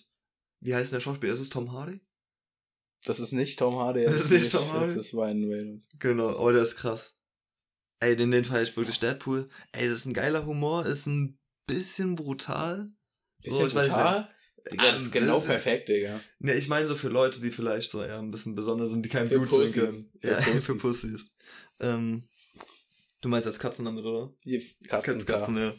[0.61, 1.33] wie heißt denn der Schauspieler?
[1.33, 2.01] Ist es Tom Hardy?
[3.05, 4.03] Das ist nicht Tom Hardy.
[4.05, 4.95] Das ist nicht Tom Hardy?
[4.95, 5.89] Das ist Ryan Reynolds.
[5.99, 7.19] Genau, aber der ist krass.
[7.99, 8.99] Ey, den, den feier ich wirklich.
[8.99, 12.87] Deadpool, ey, das ist ein geiler Humor, ist ein bisschen brutal.
[13.43, 14.29] Bisschen ich weiß nicht, brutal?
[14.71, 16.19] Digga, das ist genau bisschen- perfekt, Digga.
[16.39, 19.09] Ne, ich meine so für Leute, die vielleicht so eher ein bisschen besonders sind, die
[19.09, 19.73] kein Für Blut Pussys.
[19.73, 20.11] können.
[20.21, 21.33] Für ja, für Pussys.
[21.79, 22.27] Ähm,
[23.21, 24.33] du meinst als Katzen damit, oder?
[24.87, 25.73] Katzen, Katzen, Katzen, ja.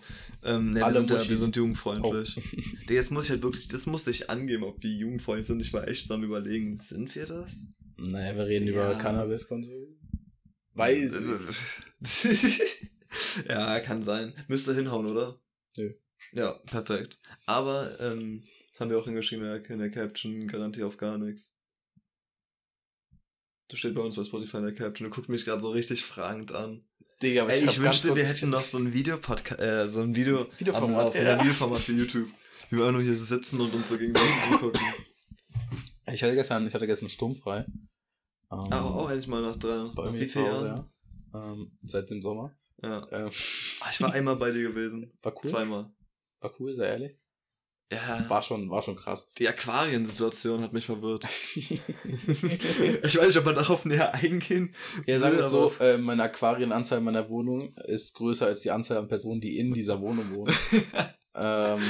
[0.44, 2.34] Ähm, ne, wir, Alle sind ja, wir sind jugendfreundlich.
[2.82, 5.60] Digga, jetzt muss ich halt wirklich, das musste ich angeben, ob wir jugendfreundlich sind.
[5.60, 7.66] Ich war echt am überlegen, sind wir das?
[7.96, 8.72] Naja, wir reden Ja.
[8.72, 9.98] über Cannabiskonsum.
[10.74, 11.12] Weiß
[12.00, 12.90] ich.
[13.48, 14.32] ja, kann sein.
[14.48, 15.40] Müsste hinhauen, oder?
[15.76, 15.92] Nö.
[16.32, 17.20] Ja, perfekt.
[17.46, 18.42] Aber, ähm,
[18.78, 21.56] haben wir auch hingeschrieben in der, in der Caption, Garantie auf gar nichts.
[23.68, 25.08] Das steht bei uns bei Spotify in der Caption.
[25.08, 26.84] Du guckst mich gerade so richtig fragend an.
[27.22, 30.46] Digga, aber Ey, ich, wünschte, wir hätten noch so ein Videopodcast, äh, so ein Video
[30.58, 31.40] Videoformat, ja.
[31.40, 32.28] Videoformat für YouTube.
[32.70, 34.80] Wie wir auch nur hier sitzen und uns so gegenseitig angucken.
[36.12, 37.58] Ich hatte gestern, ich hatte gestern sturmfrei.
[38.50, 40.66] Ähm, Aber auch endlich mal nach drei, bei nach mir zu Hause,
[41.32, 41.52] ja.
[41.52, 42.54] Ähm, seit dem Sommer.
[42.82, 43.06] Ja.
[43.12, 43.30] Ähm,
[43.80, 45.12] Ah, Ich war einmal bei dir gewesen.
[45.22, 45.50] war cool.
[45.50, 45.90] Zweimal.
[46.40, 47.16] War cool, sehr ehrlich.
[47.92, 48.24] Ja.
[48.28, 49.28] War schon, war schon krass.
[49.38, 51.26] Die Aquariensituation hat mich verwirrt.
[51.54, 51.80] ich
[53.18, 54.74] weiß nicht, ob man darauf näher eingehen
[55.06, 58.70] Ja, sagen wir es so, äh, meine Aquarienanzahl in meiner Wohnung ist größer als die
[58.70, 60.54] Anzahl an Personen, die in dieser Wohnung wohnen.
[61.36, 61.82] ähm,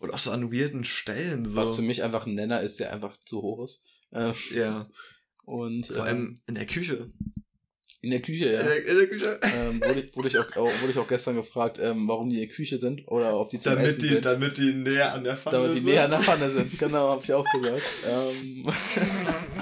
[0.00, 1.46] Und auch so an weirden Stellen.
[1.46, 1.56] So.
[1.56, 3.82] was für mich einfach ein Nenner ist, der einfach zu hoch ist.
[4.12, 4.84] Ähm, Ja.
[5.44, 7.08] und Vor ähm, allem in der Küche.
[8.02, 8.60] In der Küche, ja.
[8.60, 9.40] In, der, in der Küche.
[9.42, 12.36] ähm, wurde, ich, wurde, ich auch, auch, wurde ich auch gestern gefragt, ähm, warum die
[12.36, 14.24] in der Küche sind oder ob die zum Damit Essen die, sind.
[14.24, 15.90] damit die näher an der Pfanne damit die sind.
[15.90, 16.78] näher an der Pfanne sind.
[16.78, 17.82] Genau, hab ich auch gesagt.
[18.08, 18.64] Ähm,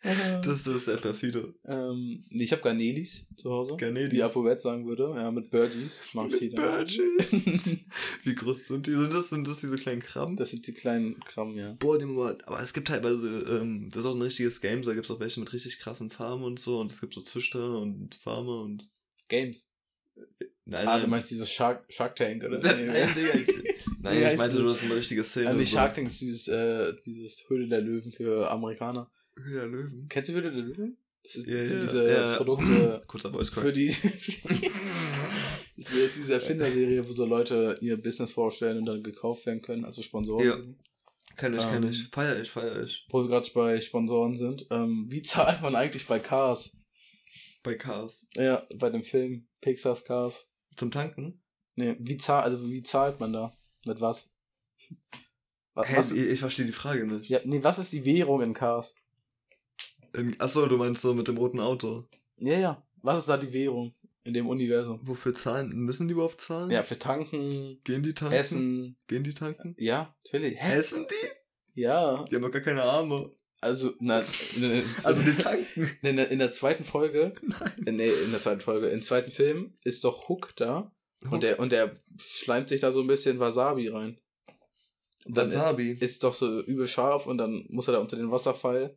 [0.44, 1.54] das, ist sehr perfide.
[1.64, 3.76] ähm, nee, ich habe Garnelis zu Hause.
[3.76, 4.12] Garnelis.
[4.12, 5.12] Wie Apovet sagen würde.
[5.16, 6.02] Ja, mit Burgies.
[6.14, 6.78] Mag ich Mit dann.
[6.86, 7.78] Burgies.
[8.22, 8.92] Wie groß sind die?
[8.92, 10.36] Sind das, sind das diese kleinen Krabben?
[10.36, 11.74] Das sind die kleinen Kram, ja.
[11.80, 12.04] Boah, die.
[12.04, 15.18] Aber es gibt teilweise, ähm, das ist auch ein richtiges Game, da gibt es auch
[15.20, 16.78] welche mit richtig krassen Farben und so.
[16.78, 18.88] Und es gibt so Züchter und Farmer und.
[19.28, 19.72] Games.
[20.64, 21.02] Nein, Ah, nein.
[21.02, 22.58] du meinst dieses Shark, Shark Tank, oder?
[22.62, 25.50] Nein, nein, ich, nein, ich meinte, du hast eine richtige Szene.
[25.50, 25.76] Ah, nicht so.
[25.76, 29.10] Shark Tank ist dieses, äh, dieses Höhle der Löwen für Amerikaner.
[29.44, 30.06] Höhle der Löwen.
[30.08, 30.96] Kennst du Höhle der Löwen?
[31.22, 32.36] Das ist Ja, diese, diese ja.
[32.36, 33.88] Produkte Kurzer Voice für die.
[35.76, 39.62] das ist jetzt diese Erfinderserie, wo so Leute ihr Business vorstellen und dann gekauft werden
[39.62, 40.46] können, also Sponsoren.
[40.46, 40.56] Ja.
[41.36, 42.08] Kenn ich, kenn Ähm, ich.
[42.08, 43.06] Feier ich, feier ich.
[43.10, 44.66] Wo wir gerade bei Sponsoren sind.
[44.70, 46.76] Ähm, wie zahlt man eigentlich bei Cars?
[47.62, 48.26] Bei Cars.
[48.34, 50.48] Ja, bei dem Film Pixar's Cars.
[50.76, 51.42] Zum Tanken?
[51.76, 53.52] Nee, wie zahlt, also wie zahlt man da?
[53.84, 54.30] Mit was?
[55.74, 57.28] Was, Hä, was ich, ich verstehe die Frage nicht.
[57.28, 58.94] ja, nee, was ist die Währung in Cars?
[60.14, 62.04] In, achso, du meinst so mit dem roten Auto.
[62.38, 62.82] Ja, ja.
[63.02, 63.94] Was ist da die Währung
[64.24, 65.00] in dem Universum?
[65.02, 65.70] Wofür zahlen?
[65.74, 66.70] Müssen die überhaupt zahlen?
[66.70, 68.34] Ja, für Tanken, Gehen die tanken?
[68.34, 68.96] Essen.
[69.06, 69.74] Gehen die tanken?
[69.78, 70.56] Ja, natürlich.
[70.60, 70.78] Hä?
[70.78, 71.80] Essen die?
[71.80, 72.24] Ja.
[72.24, 73.30] Die haben doch gar keine Arme.
[73.60, 74.22] Also, na,
[75.02, 75.90] Also die tanken.
[76.02, 77.96] in, der, in der zweiten Folge, Nein.
[77.96, 80.92] nee, in der zweiten Folge, im zweiten Film ist doch Hook da
[81.30, 84.20] und der, und der schleimt sich da so ein bisschen Wasabi rein.
[85.26, 85.90] Und dann Wasabi.
[86.00, 88.96] ist doch so übel scharf und dann muss er da unter den Wasserfall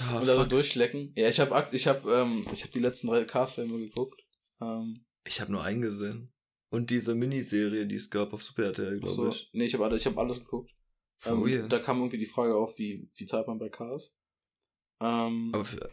[0.00, 0.50] Ah, und da so fuck.
[0.50, 1.12] durchlecken.
[1.16, 4.20] Ja, ich habe ich hab, ähm, ich hab die letzten drei Cars-Filme geguckt.
[4.60, 6.32] Ähm, Ich habe nur einen gesehen.
[6.70, 9.48] Und diese Miniserie, die es gab auf Super RTL, glaube so, ich.
[9.54, 10.70] nee, ich habe alles, ich hab alles geguckt.
[11.18, 11.68] For Ähm, real.
[11.68, 14.14] da kam irgendwie die Frage auf, wie, wie zahlt man bei Cars?
[15.00, 15.90] Ähm, Aber für,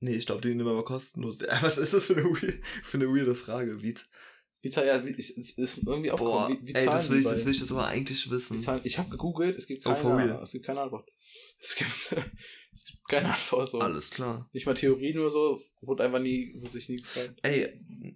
[0.00, 1.40] nee, ich glaube, die nehmen aber kostenlos.
[1.40, 3.82] Ja, Was ist das für eine, weird, für eine weirde Frage?
[3.82, 3.94] Wie,
[4.60, 6.58] wie zahlt, ja, ich, ist irgendwie boah, aufgekommen.
[6.62, 8.60] Wie, wie ey, zahlen das will, ich, das will ich jetzt aber eigentlich wissen.
[8.60, 10.42] Zahlen, ich habe gegoogelt, es gibt Oh, keine, real?
[10.42, 11.08] es gibt keine Antwort.
[11.60, 11.90] Es gibt,
[12.72, 13.70] es gibt keine Antwort.
[13.70, 13.78] So.
[13.78, 14.48] Alles klar.
[14.52, 17.38] Nicht mal Theorie nur so, wurde einfach nie, wurde sich nie gefragt.
[17.42, 17.68] Ey,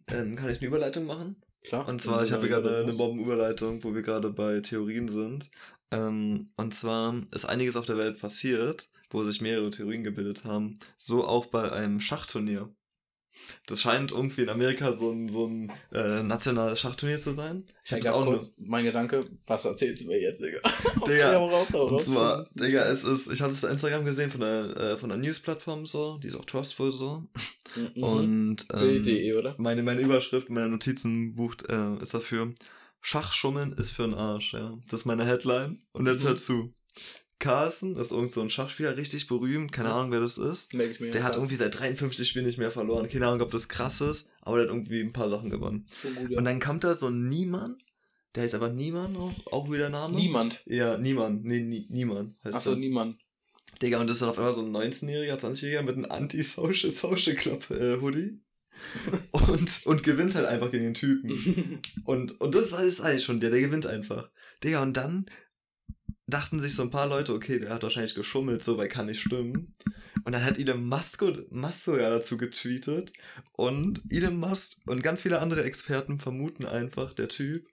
[0.09, 1.37] ähm, kann ich eine Überleitung machen?
[1.63, 1.87] Klar.
[1.89, 2.93] Und zwar, ich habe gerade eine.
[2.93, 5.49] Bombenüberleitung, wo wir gerade bei Theorien sind.
[5.93, 10.81] Ähm, und zwar ist einiges auf der Welt passiert, wo sich mehrere Theorien gebildet haben.
[10.97, 12.75] So auch bei einem Schachturnier.
[13.67, 17.65] Das scheint irgendwie in Amerika so ein, so ein äh, nationales Schachturnier zu sein.
[17.85, 18.35] Ich habe auch nur.
[18.35, 20.61] kurz, mein Gedanke, was erzählst du mir jetzt, Digga?
[21.07, 22.05] Digga, raus, hau Und raus.
[22.05, 25.19] zwar, Digga, es ist, ich habe es bei Instagram gesehen von der, äh, von der
[25.19, 27.25] News-Plattform so, die ist auch trustful so.
[27.75, 28.03] Mhm.
[28.03, 29.55] Und ähm, Bild.de, oder?
[29.59, 32.53] meine, meine Überschrift, meine Notizenbuch äh, ist dafür,
[33.01, 34.79] Schachschummeln ist für den Arsch, ja.
[34.91, 35.79] Das ist meine Headline.
[35.93, 36.29] Und jetzt Mhm.
[36.29, 36.75] hört zu.
[37.43, 39.93] Carsten ist irgend so ein Schachspieler, richtig berühmt, keine.
[39.93, 40.73] Ahnung, wer das ist.
[40.75, 41.11] Merke ich mir.
[41.11, 43.09] Der hat irgendwie seit 53 Spielen nicht mehr verloren.
[43.09, 45.89] Keine Ahnung, ob das krass ist, aber der hat irgendwie ein paar Sachen gewonnen.
[46.03, 46.39] Gut, ja.
[46.39, 47.77] Und dann kommt da so ein Niemann,
[48.37, 50.15] der heißt aber Niemann auch, auch wieder Name.
[50.15, 50.63] Niemand.
[50.67, 51.41] Ja, Niemann.
[51.43, 53.19] Nee, nie, Niemann Achso, niemand.
[53.83, 57.35] Digga, und das ist dann auf einmal so ein 19-Jähriger, 20-Jähriger mit einem Anti-Social Social
[57.35, 58.37] Club äh, Hoodie.
[59.33, 61.81] und, und gewinnt halt einfach gegen den Typen.
[62.05, 64.31] Und, und das ist alles eigentlich schon der, der gewinnt einfach.
[64.65, 65.27] Digga, und dann
[66.33, 69.21] dachten sich so ein paar Leute, okay, der hat wahrscheinlich geschummelt, so, weil kann nicht
[69.21, 69.75] stimmen.
[70.25, 73.13] Und dann hat Elon Musk, Musk ja dazu getweetet.
[73.53, 77.69] Und Elon Musk und ganz viele andere Experten vermuten einfach, der Typ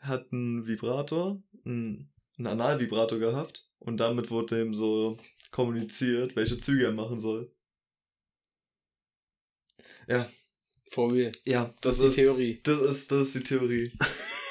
[0.00, 3.68] hat einen Vibrator, einen, einen Analvibrator gehabt.
[3.78, 5.18] Und damit wurde ihm so
[5.50, 7.50] kommuniziert, welche Züge er machen soll.
[10.08, 10.28] Ja.
[10.90, 11.32] Vor mir.
[11.44, 12.60] Ja, Das, das, ist die Theorie.
[12.62, 13.92] Das ist, das ist die Theorie.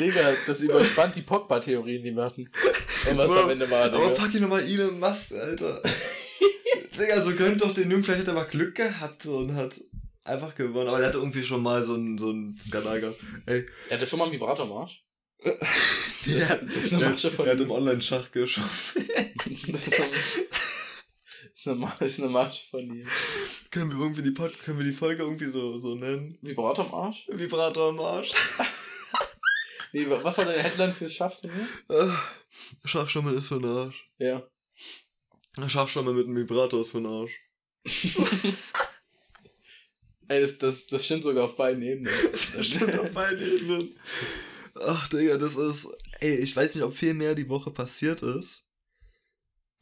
[0.00, 2.50] Digga, das überspannt die Pogba-Theorien, die wir hatten.
[3.10, 4.22] Und was am Ende war, Aber Digga.
[4.22, 5.82] fuck ihn nochmal Elon Musk, Alter.
[6.98, 9.80] Digga, so gönnt doch den Jungen, vielleicht hat er mal Glück gehabt und hat
[10.24, 10.88] einfach gewonnen.
[10.88, 13.20] Aber der hatte irgendwie schon mal so einen so einen Skandal gehabt.
[13.46, 15.04] Ey, Er hatte schon mal einen Vibrator am Arsch.
[16.26, 19.08] der, das ist eine Masche von der hat im Online-Schach geschossen.
[19.46, 23.06] Das ist eine, das ist eine, Ma- das ist eine Masche von ihm.
[23.70, 26.36] können wir irgendwie die Pod können wir die Folge irgendwie so, so nennen?
[26.42, 27.26] Vibrator am Arsch?
[27.32, 28.30] Vibrator am Arsch.
[29.92, 31.66] Nee, wa- was war deine Headline fürs Schafsturnier?
[31.88, 32.16] Ah,
[32.84, 34.04] Schachstommel ist für den Arsch.
[34.18, 34.46] Ja.
[35.66, 37.32] Schachstommel mit einem Vibrator ist für den Arsch.
[40.28, 42.12] Ey, das, das, das stimmt sogar auf beiden Ebenen.
[42.32, 43.92] Das stimmt auf beiden Ebenen.
[44.76, 45.88] Ach, Digga, das ist.
[46.20, 48.62] Ey, ich weiß nicht, ob viel mehr die Woche passiert ist.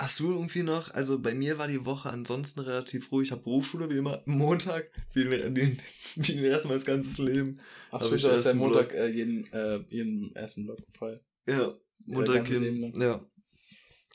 [0.01, 3.29] Hast du irgendwie noch, also bei mir war die Woche ansonsten relativ ruhig.
[3.29, 4.23] Ich habe Berufsschule wie immer.
[4.27, 5.79] Montag, wie den, den,
[6.17, 7.61] wie den ersten Mal das ganze Leben.
[7.91, 11.21] Ach stimmt, ich du hast ja Montag äh, jeden, äh, jeden ersten Block frei.
[11.49, 11.75] Ja,
[12.07, 12.93] Montag hin.
[13.01, 13.27] Ja.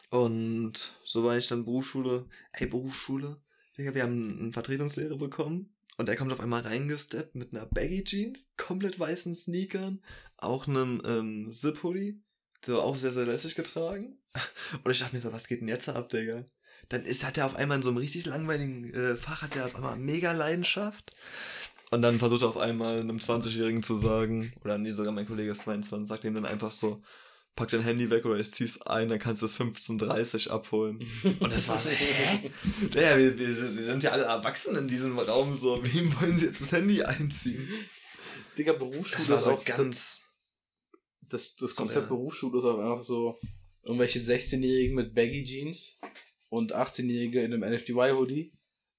[0.10, 2.28] Und so war ich dann Berufsschule.
[2.54, 3.36] Ey, Berufsschule.
[3.76, 5.74] Wir haben einen Vertretungslehrer bekommen.
[5.98, 10.02] Und er kommt auf einmal reingesteppt mit einer Baggy Jeans, komplett weißen Sneakern,
[10.38, 12.23] auch einem ähm, Zip-Hoodie,
[12.66, 14.18] so auch sehr, sehr lässig getragen.
[14.84, 16.46] Und ich dachte mir so, was geht denn jetzt ab, Digga?
[16.90, 19.66] Dann ist, hat er auf einmal in so einem richtig langweiligen äh, Fach, hat er
[19.66, 21.14] auf einmal mega Leidenschaft.
[21.92, 25.52] Und dann versucht er auf einmal einem 20-Jährigen zu sagen, oder nee, sogar mein Kollege
[25.52, 27.02] ist 22, sagt ihm dann einfach so,
[27.56, 31.00] pack dein Handy weg oder ich zieh's ein, dann kannst du es 15.30 abholen.
[31.40, 32.52] Und das war so, hä?
[32.96, 36.48] Ja, wir, wir, wir sind ja alle erwachsen in diesem Raum, so, wem wollen sie
[36.48, 37.68] jetzt das Handy einziehen?
[38.58, 40.23] Digga, Das Berufsschule war ist so auch ganz,
[41.30, 42.16] das, das So, Konzept ja.
[42.16, 43.40] Berufsschule ist auch einfach so
[43.84, 46.00] irgendwelche 16-Jährigen mit Baggy Jeans
[46.50, 48.54] und 18-Jährige in einem NFDY-Hoodie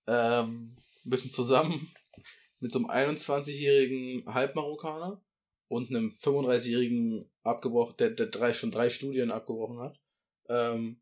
[0.06, 1.90] ähm, müssen zusammen
[2.60, 5.22] mit so einem 21-jährigen Halbmarokkaner
[5.68, 9.98] und einem 35-jährigen abgebrochen, der, der drei, schon drei Studien abgebrochen hat.
[10.48, 11.00] Ähm,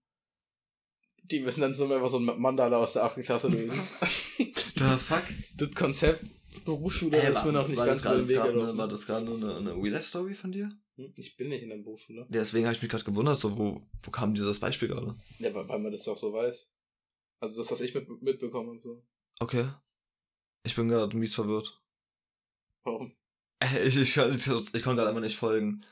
[1.24, 3.22] die müssen dann so einfach so ein Mandala aus der 8.
[3.22, 3.80] Klasse lösen.
[4.76, 5.22] da fuck.
[5.56, 6.24] das Konzept
[6.64, 8.78] Berufsschule Ey, ist mir noch nicht ganz über den Weg gelaufen.
[8.78, 10.70] war das gerade eine, eine Real-Life-Story von dir?
[10.96, 12.20] Hm, Ich bin nicht in der Berufsschule.
[12.22, 15.16] Ja, deswegen habe ich mich gerade gewundert, so, wo, wo kam dir das Beispiel gerade?
[15.38, 16.74] Ja, weil, weil man das doch so weiß.
[17.40, 18.80] Also das, was ich mit, mitbekommen habe.
[18.82, 19.02] So.
[19.40, 19.66] Okay.
[20.64, 21.80] Ich bin gerade mies verwirrt.
[22.84, 23.14] Warum?
[23.86, 25.84] Ich, ich, kann- ich, ich konnte gerade einfach nicht folgen.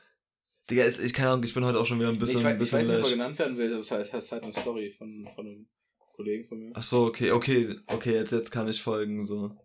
[0.69, 2.53] Digga, ist- ich keine Ahnung, ich bin heute auch schon wieder ein bisschen, ich, weiß,
[2.53, 3.09] ich bisschen weiß nicht, lash.
[3.11, 3.69] genannt werden will.
[3.69, 5.69] Das heißt, das ist halt eine Story von, von einem
[6.13, 6.71] Kollegen von mir.
[6.75, 9.55] Ach so, okay, okay, okay, jetzt, jetzt kann ich folgen, so.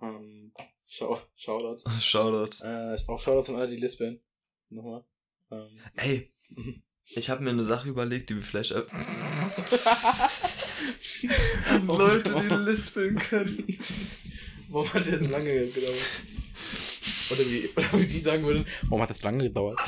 [0.00, 0.52] Ähm,
[0.86, 1.84] Schau, Shoutouts.
[2.02, 2.64] Shoutout.
[2.64, 4.20] Äh, auch Shoutouts an alle, die Lisbon.
[4.74, 5.04] Nochmal.
[5.50, 6.32] Ähm, Ey,
[7.04, 8.84] ich habe mir eine Sache überlegt, die wir vielleicht an
[11.88, 12.40] Oh Leute, no.
[12.40, 13.64] die lispeln können.
[14.68, 15.96] warum hat das lange gedauert?
[17.30, 19.78] Oder wie, oder wie die sagen würden, warum hat das lange gedauert?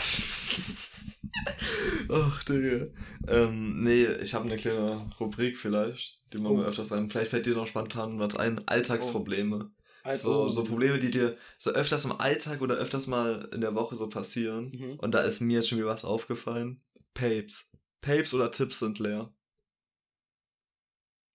[2.09, 2.87] Ach, Digga.
[3.29, 6.69] Ähm, nee, ich habe eine kleine Rubrik vielleicht, die machen wir Oh.
[6.69, 7.11] öfters rein.
[7.11, 8.67] Vielleicht fällt dir noch spontan was ein.
[8.67, 9.71] Alltagsprobleme.
[10.07, 13.75] Also, So, so Probleme, die dir so öfters im Alltag oder öfters mal in der
[13.75, 14.73] Woche so passieren.
[14.75, 14.95] Mhm.
[14.99, 16.83] Und da ist mir jetzt schon wieder was aufgefallen.
[17.15, 17.67] Papes.
[18.01, 19.33] Papes oder Tipps sind leer.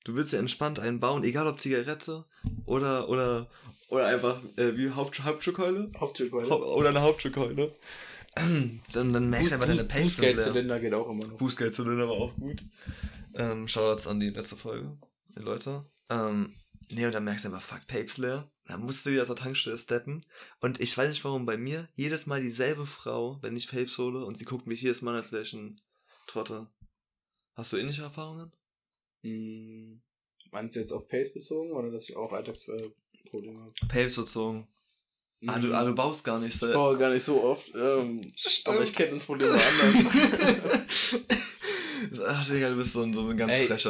[0.04, 2.26] Du willst dir entspannt einen bauen, egal ob Zigarette
[2.66, 3.48] oder oder
[3.90, 6.50] oder einfach äh, wie Haupt Hauptschuhkeule Hauptschulkeule.
[6.50, 7.76] Hau- oder eine Hauptschuhkeule.
[8.36, 10.34] dann dann merkst du einfach deine Papes sind leer.
[10.34, 11.38] Bußgeldzylinder geht auch immer noch.
[11.38, 12.64] Bußgeldzylinder war auch gut.
[13.36, 14.96] Ähm, Shoutouts an die letzte Folge,
[15.38, 15.86] die Leute.
[16.10, 16.54] Ähm,
[16.90, 18.50] nee, und dann merkst du einfach, fuck, Papes leer.
[18.72, 20.22] Dann musst du wieder zur Tankstelle steppen.
[20.62, 24.24] Und ich weiß nicht warum, bei mir jedes Mal dieselbe Frau, wenn ich Papes hole,
[24.24, 25.82] und sie guckt mich jedes Mal, als wäre ich ein
[26.26, 26.68] Trottel.
[27.56, 28.52] Hast du ähnliche Erfahrungen?
[29.24, 30.02] Hm,
[30.52, 33.74] meinst du jetzt auf Pace bezogen oder dass ich auch Alltagsprobleme habe?
[33.90, 34.66] Papes bezogen.
[35.48, 36.76] Ah, du, ah, du baust gar nicht ich selbst.
[36.76, 37.68] baue gar nicht so oft.
[37.76, 38.22] Ähm,
[38.66, 41.16] aber ich kenne das Problem anders.
[42.26, 43.70] Ach, Digga, du bist so ein, so ein ganz Ey.
[43.70, 43.86] weißt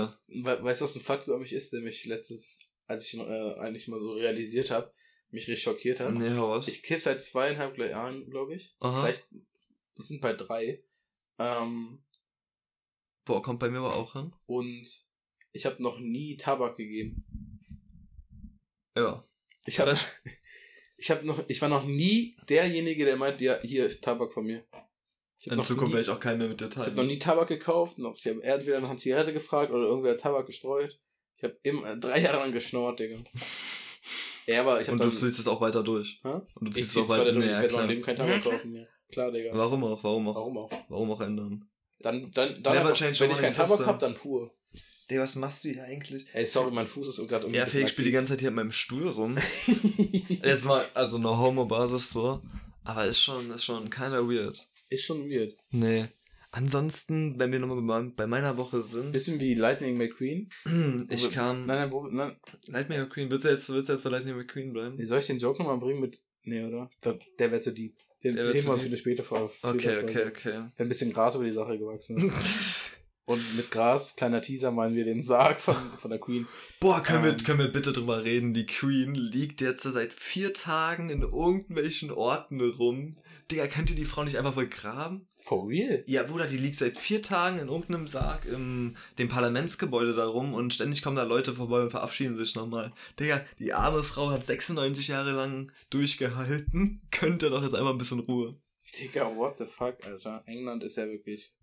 [0.81, 3.99] du, was ein Fakt über mich ist, der mich letztes, als ich äh, eigentlich mal
[3.99, 4.93] so realisiert habe,
[5.29, 6.13] mich richtig schockiert hat?
[6.13, 6.67] Nee, hau was.
[6.67, 8.75] Ich kiff seit zweieinhalb Jahren, glaube ich.
[8.79, 9.03] Aha.
[9.03, 10.83] Vielleicht wir sind bei drei.
[11.39, 12.03] Ähm,
[13.25, 14.33] Boah, kommt bei mir aber auch hin.
[14.45, 14.87] und
[15.53, 17.25] ich habe noch nie Tabak gegeben.
[18.95, 19.23] Ja.
[19.65, 19.95] Ich habe.
[21.03, 24.45] Ich habe noch, ich war noch nie derjenige, der meint, ja, hier ist Tabak von
[24.45, 24.63] mir.
[24.71, 24.87] Hab
[25.51, 26.95] In Zukunft werde ich auch keinen mehr mit dir Ich habe teilen.
[26.95, 27.97] noch nie Tabak gekauft.
[27.97, 30.99] Noch, ich habe entweder nach einer Zigarette gefragt oder irgendwer hat Tabak gestreut.
[31.41, 33.15] Ich habe immer drei Jahre lang geschnort, Digga.
[34.45, 35.09] Ja, aber ich habe Und dann.
[35.11, 36.19] du ziehst es auch weiter durch.
[36.23, 36.29] Hä?
[36.29, 37.89] Und du ich ziehst es zieh auch zwar weiter durch, ich Nee, ja, werde meinem
[37.89, 38.87] Leben kein Tabak kaufen mehr.
[39.11, 39.49] Klar, Digga.
[39.53, 40.03] Warum auch?
[40.03, 40.35] Warum auch?
[40.35, 40.71] Warum auch?
[40.89, 41.65] Warum auch ändern?
[41.99, 44.51] Dann, dann, dann Never einfach, change wenn ich keinen winning Tabak hab, dann pur.
[45.09, 46.27] Digga, was machst du hier eigentlich?
[46.33, 47.57] Ey, sorry, mein Fuß ist gerade irgendwie.
[47.57, 49.35] Ja, Felix spielt die ganze Zeit hier an meinem Stuhl rum.
[50.43, 52.41] Jetzt mal, also eine Homo-Basis so.
[52.83, 54.67] Aber ist schon, ist schon kinda weird.
[54.89, 55.55] Ist schon weird.
[55.71, 56.07] Nee.
[56.51, 60.49] Ansonsten, wenn wir nochmal bei, meiner Woche sind, Bisschen wie Lightning McQueen.
[61.09, 61.65] ich Wo- kam.
[61.65, 62.35] Nein, nein, wo, nein.
[62.67, 64.97] Lightning McQueen, willst du jetzt, willst du jetzt bei Lightning McQueen bleiben?
[64.97, 66.21] Wie soll ich den Joke nochmal bringen mit.
[66.43, 66.89] Nee, oder?
[67.01, 67.95] Glaub, der wäre zu deep.
[68.23, 69.51] Den Der heben wir uns wieder später vor.
[69.61, 70.27] Okay, okay, vor.
[70.27, 70.53] okay.
[70.75, 72.91] Wenn ein bisschen Gras über die Sache gewachsen ist.
[73.25, 76.47] Und mit Gras, kleiner Teaser, meinen wir den Sarg von, von der Queen.
[76.79, 77.37] Boah, können, Ähm.
[77.37, 78.53] wir, können wir bitte drüber reden?
[78.53, 83.15] Die Queen liegt jetzt seit vier Tagen in irgendwelchen Orten rum.
[83.49, 85.27] Digga, könnt ihr die Frau nicht einfach begraben?
[85.41, 86.03] For real?
[86.05, 90.53] Ja, Bruder, die liegt seit vier Tagen in irgendeinem Sarg im dem Parlamentsgebäude da rum
[90.53, 92.93] und ständig kommen da Leute vorbei und verabschieden sich nochmal.
[93.19, 97.01] Digga, die arme Frau hat 96 Jahre lang durchgehalten.
[97.11, 98.55] Könnt ihr doch jetzt einmal ein bisschen Ruhe.
[98.99, 100.43] Digga, what the fuck, Alter.
[100.45, 101.53] England ist ja wirklich.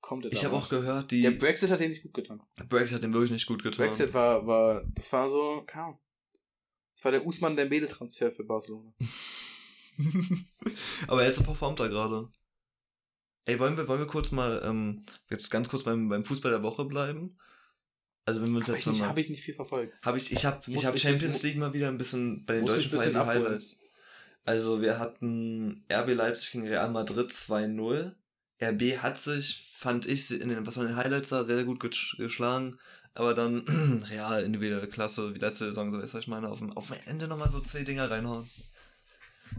[0.00, 2.40] Kommt Ich habe auch gehört, die Der Brexit hat dir nicht gut getan.
[2.68, 3.84] Brexit hat dem wirklich nicht gut getan.
[3.84, 5.98] Brexit war, war, das war so, kaum.
[6.94, 8.94] Das war der Usman Dembele-Transfer für Barcelona.
[11.08, 12.30] Aber jetzt performt er gerade.
[13.48, 16.62] Ey, wollen wir, wollen wir kurz mal, ähm, jetzt ganz kurz beim, beim Fußball der
[16.62, 17.36] Woche bleiben?
[18.26, 19.08] Also wenn wir uns Hab jetzt ich, nochmal...
[19.08, 19.94] hab ich nicht viel verfolgt.
[20.02, 22.56] Hab ich, ich hab, Muss ich hab Champions bisschen- League mal wieder ein bisschen bei
[22.56, 23.26] den deutschen Vereinen.
[23.26, 23.76] Highlights.
[24.44, 28.12] Also wir hatten RB Leipzig gegen Real Madrid 2-0.
[28.60, 31.64] RB hat sich, fand ich, in den, was man in den Highlights sah, sehr, sehr
[31.64, 32.76] gut gesch- geschlagen.
[33.14, 33.60] Aber dann
[34.10, 37.28] Real individuelle Klasse, wie letzte Saison, so ist ich meine, auf dem, auf dem Ende
[37.28, 38.46] nochmal so zwei Dinger reinhauen.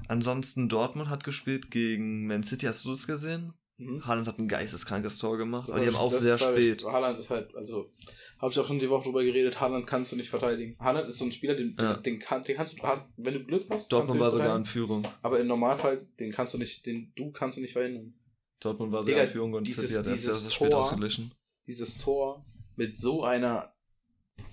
[0.07, 3.53] Ansonsten Dortmund hat gespielt gegen Man City, hast du das gesehen?
[3.79, 4.05] Mhm.
[4.05, 6.47] Haaland hat ein geisteskrankes Tor gemacht, Das aber die haben hab auch ich- sehr das
[6.47, 6.81] hab spät.
[6.81, 7.89] Ich, Haaland ist halt, also,
[8.37, 10.75] habe ich auch schon die Woche drüber geredet, Haaland kannst du nicht verteidigen.
[10.79, 11.93] Haaland ist so ein Spieler, den, Ja.
[11.95, 12.83] den, kann, den kannst du,
[13.17, 14.65] wenn du Glück hast, Dortmund war sogar in.
[14.65, 15.07] Führung.
[15.21, 18.13] Aber im Normalfall, den kannst du nicht, den du kannst du nicht verhindern.
[18.59, 21.33] Dortmund war sogar in Führung und dieses- hat erst dieses sehr spät Tor- ausgeglichen.
[21.65, 23.73] Dieses Tor mit so einer,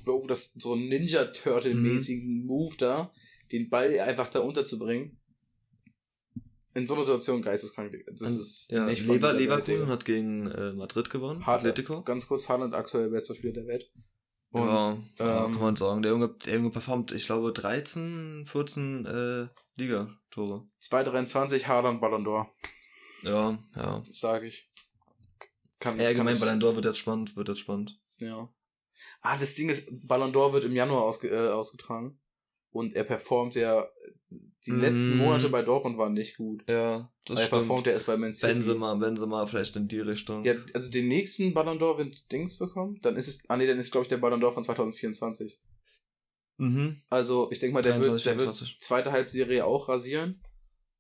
[0.04, 2.46] Bro, das so ein Ninja-Turtle-mäßigen Mhm.
[2.46, 3.12] Move da,
[3.52, 5.16] den Ball einfach da unterzubringen.
[6.76, 7.90] In so einer Situation geisteskrank.
[8.06, 12.02] Das Und, ist ja, nicht Lever, Leverkusen hat gegen äh, Madrid gewonnen, Haaland, Atletico.
[12.02, 13.90] Ganz kurz, Haaland aktuell bester Spieler der Welt.
[14.50, 16.02] Und, ja, ja, ähm, kann man sagen.
[16.02, 20.64] Der Junge, der Junge performt, ich glaube, 13, 14 äh, Ligatore.
[20.80, 22.46] 223 Haaland Ballon d'Or,
[23.22, 24.02] Ja, ja.
[24.12, 24.70] sage ich.
[25.80, 27.98] Kann, Ey, allgemein kann Ballon d'Or wird jetzt spannend, wird jetzt spannend.
[28.20, 28.52] Ja.
[29.22, 32.20] Ah, das Ding ist, Ballon d'Or wird im Januar ausge äh, ausgetragen.
[32.68, 33.82] Und er performt ja,
[34.66, 34.80] die Mm.
[34.80, 36.64] letzten Monate bei Dortmund waren nicht gut.
[36.68, 37.60] Ja, das er stimmt.
[37.62, 38.52] performt ja erst bei Man City.
[38.52, 40.44] Benzema, Benzema vielleicht in die Richtung.
[40.44, 43.78] Ja, also den nächsten Ballon d'Or, wenn Dings bekommt, dann ist es, ah nee, dann
[43.78, 45.58] ist glaube ich der Ballon d'Or von 2024.
[46.58, 46.96] Mhm.
[47.10, 48.78] Also ich denke mal, der wird, 23, der wird 24.
[48.80, 50.40] zweite Halbserie auch rasieren.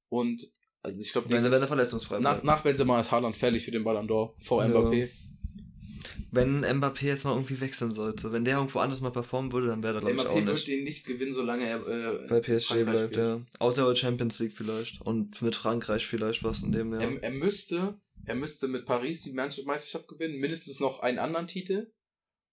[0.08, 0.46] Und
[0.82, 2.44] also ich glaube, Wenn, er- wenn er verletzungsfrei nach, bleibt.
[2.44, 4.68] nach Benzema ist Haaland fällig für den Ballon d'Or vor Ja.
[4.70, 5.08] Mbappé.
[6.36, 9.82] Wenn Mbappé jetzt mal irgendwie wechseln sollte, wenn der irgendwo anders mal performen würde, dann
[9.82, 10.68] wäre er, glaube ich, auch Mbappé wird nicht.
[10.68, 13.26] den nicht gewinnen, solange er äh, Bei PSG Frankreich bleibt, spielt.
[13.26, 13.40] ja.
[13.58, 15.00] Außer bei Champions League vielleicht.
[15.00, 17.02] Und mit Frankreich vielleicht was in dem Jahr.
[17.02, 21.90] Er, er müsste, er müsste mit Paris die Meisterschaft gewinnen, mindestens noch einen anderen Titel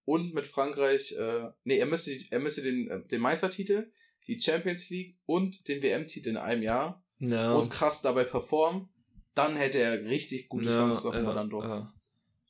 [0.05, 3.91] und mit Frankreich, äh, nee, er müsste, er müsste den, äh, den Meistertitel,
[4.27, 7.53] die Champions League und den WM-Titel in einem Jahr ja.
[7.53, 8.89] und krass dabei performen,
[9.33, 11.63] dann hätte er richtig gute ja, Chancen auf ja, Ballon d'Or.
[11.63, 11.93] ja.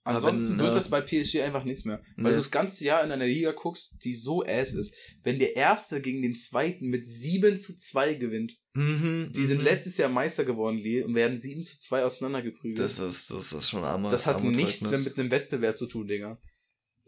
[0.06, 2.02] Ansonsten wenn, wird äh, das bei PSG einfach nichts mehr.
[2.18, 2.30] Weil Nee.
[2.32, 4.94] du das ganze Jahr in einer Liga guckst, die so ass ist.
[5.24, 9.66] Wenn der Erste gegen den Zweiten mit 7 zu 2 gewinnt, Mhm, die sind mhm.
[9.66, 12.80] letztes Jahr Meister geworden, Lille, und werden 7 zu 2 auseinandergeprügelt.
[12.80, 14.10] Das ist, das ist schon armer.
[14.10, 16.42] Das hat armer nichts mehr mit einem Wettbewerb zu tun, Digga.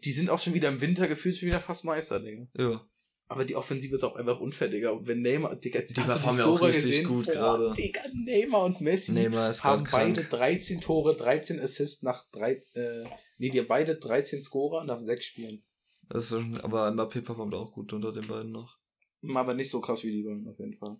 [0.04, 2.46] Die sind auch schon wieder im Winter gefühlt schon wieder fast Meister, Digga.
[2.56, 2.88] Ja.
[3.28, 4.90] Aber die Offensive ist auch einfach unfair, Digga.
[4.90, 7.72] Und wenn Neymar, Digga, Die performen ja auch richtig gut gerade.
[7.74, 10.30] Digga, Neymar und Messi Neymar ist haben beide krank.
[10.30, 13.04] 13 Tore, 13 Assists nach drei, äh,
[13.38, 15.64] nee, die haben beide 13 Scorer nach sechs Spielen.
[16.08, 18.78] Das ist schon, aber Mbappé performt auch gut unter den beiden noch.
[19.34, 20.96] Aber nicht so krass wie die beiden, auf jeden Fall.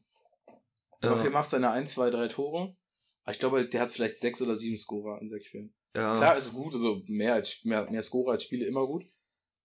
[1.03, 1.15] Ja.
[1.15, 2.77] Mbappé macht seine 1, 2, 3 Tore.
[3.23, 5.75] Aber ich glaube, der hat vielleicht sechs oder sieben Scorer in sechs Spielen.
[5.95, 6.17] Ja.
[6.17, 9.05] Klar ist gut, also mehr als mehr, mehr Scorer als Spiele immer gut.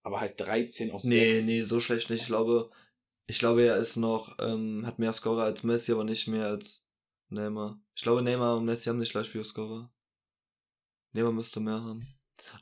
[0.02, 1.46] Aber halt 13 aus Nee, 6.
[1.46, 2.22] nee, so schlecht nicht.
[2.22, 2.70] Ich glaube,
[3.26, 6.84] ich glaube, er ist noch, ähm, hat mehr Scorer als Messi, aber nicht mehr als
[7.28, 7.80] Neymar.
[7.94, 9.92] Ich glaube, Neymar und Messi haben nicht gleich viele Scorer.
[11.12, 12.06] Neymar müsste mehr haben.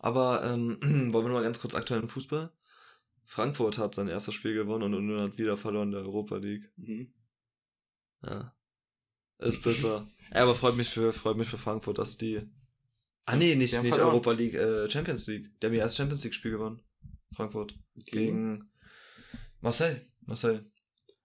[0.01, 0.79] Aber, ähm,
[1.13, 2.53] wollen wir noch mal ganz kurz aktuellen Fußball?
[3.25, 6.71] Frankfurt hat sein erstes Spiel gewonnen und Union hat wieder verloren in der Europa League.
[6.77, 7.15] Mhm.
[8.27, 8.55] Ja.
[9.39, 10.07] Ist bitter.
[10.35, 12.43] ja, aber freut mich für, freut mich für Frankfurt, dass die.
[13.27, 14.15] Ah nee, nicht, haben nicht verloren.
[14.15, 15.59] Europa League, äh, Champions League.
[15.61, 16.83] Der hat ja erst Champions League Spiel gewonnen.
[17.35, 17.79] Frankfurt.
[17.95, 18.71] Gegen
[19.61, 20.01] Marseille.
[20.27, 20.61] Marseille.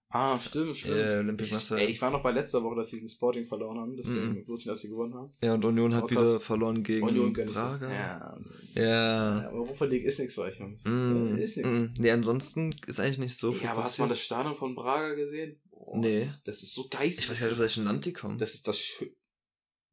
[0.08, 0.96] Ah, stimmt, stimmt.
[0.98, 3.78] Äh, Olympique ich, ey, ich war noch bei letzter Woche, dass sie gegen Sporting verloren
[3.78, 4.46] haben, deswegen Mhm.
[4.48, 5.32] wusste ich, dass sie gewonnen haben.
[5.42, 6.44] Ja, und Union hat Oh, wieder krass.
[6.44, 7.90] verloren gegen Union Braga.
[7.92, 8.38] Ja.
[8.74, 9.40] Ja.
[9.42, 9.50] ja.
[9.50, 10.84] Europa League ist nichts für euch, Jungs.
[10.84, 11.72] Mm, ist nichts.
[11.76, 11.94] mm.
[11.98, 14.10] Nee, ansonsten ist eigentlich nicht so viel Ja, aber hast du mal passiert.
[14.20, 15.60] das Stadion von Braga gesehen?
[15.70, 16.20] Boah, Nee.
[16.20, 17.18] Das ist, das ist so geistig.
[17.24, 18.38] Ich weiß nicht, aus welchem Land die kommen.
[18.38, 19.06] Das ist das Schö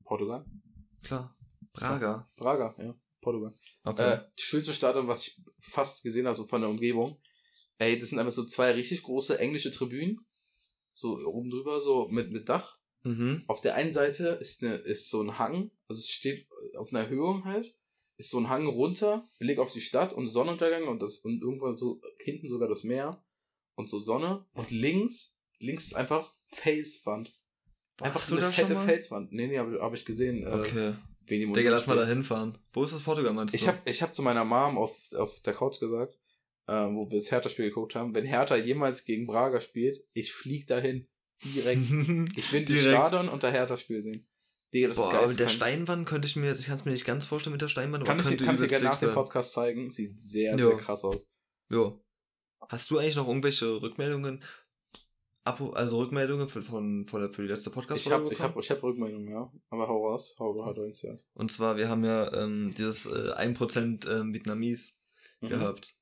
[0.06, 0.46] Portugal?
[1.02, 1.36] Klar.
[1.74, 2.30] Braga.
[2.38, 2.94] Braga, ja.
[3.24, 3.54] Portugal.
[3.84, 4.14] Okay.
[4.14, 7.20] Äh, schönste Stadion, was ich fast gesehen habe, so von der Umgebung.
[7.80, 10.20] Ey, das sind einfach so zwei richtig große englische Tribünen.
[10.94, 12.78] So oben drüber, so mit, mit Dach.
[13.04, 13.44] mhm.
[13.48, 17.00] Auf der einen Seite ist, eine, ist so ein Hang, also es steht auf einer
[17.06, 17.76] Erhöhung halt,
[18.18, 21.76] ist so ein Hang runter, Blick auf die Stadt und Sonnenuntergang und das und irgendwann
[21.78, 23.26] so hinten sogar das Meer
[23.76, 27.34] und so Sonne und links, links ist einfach Felswand.
[28.00, 28.76] Einfach so eine fette?
[28.76, 29.32] Felswand.
[29.32, 30.44] Nee, nee, habe hab ich gesehen.
[30.44, 30.94] Äh, Okay.
[30.94, 32.58] wen die Digga, lass mal da hinfahren.
[32.74, 33.58] Wo ist das Portugal, meinst du?
[33.58, 36.18] Ich hab, ich hab zu meiner Mom auf, auf der Couch gesagt,
[36.68, 40.68] ähm, wo wir das Hertha-Spiel geguckt haben, wenn Hertha jemals gegen Braga spielt, ich flieg
[40.68, 41.08] dahin.
[41.44, 41.80] Direkt.
[42.38, 42.88] Ich will Direkt.
[42.90, 44.28] Stadion und der Hertha-Spiel sehen.
[44.74, 45.30] Digga, das Boah, ist aber geil.
[45.30, 47.68] mit der Steinwand könnte ich mir, ich kann es mir nicht ganz vorstellen mit der
[47.68, 49.14] Steinwand, Kann aber ich, dir- könnte dir gerne nach dem.
[49.14, 49.92] Podcast zeigen.
[49.92, 50.70] Sieht sehr, Jo.
[50.70, 51.30] sehr krass aus.
[51.70, 52.04] Jo.
[52.70, 54.42] Hast du eigentlich noch irgendwelche Rückmeldungen,
[55.46, 59.28] Also Rückmeldungen für, von, von der, für die letzte podcast Ich hab, ich hab, Rückmeldungen,
[59.30, 59.52] ja.
[59.70, 60.36] Aber hau raus.
[60.40, 61.28] Hau, hau rein zuerst.
[61.34, 64.98] Und zwar, wir haben ja ähm, dieses äh, 1% ähm, Vietnamies
[65.44, 65.50] Mhm.
[65.50, 65.96] gehabt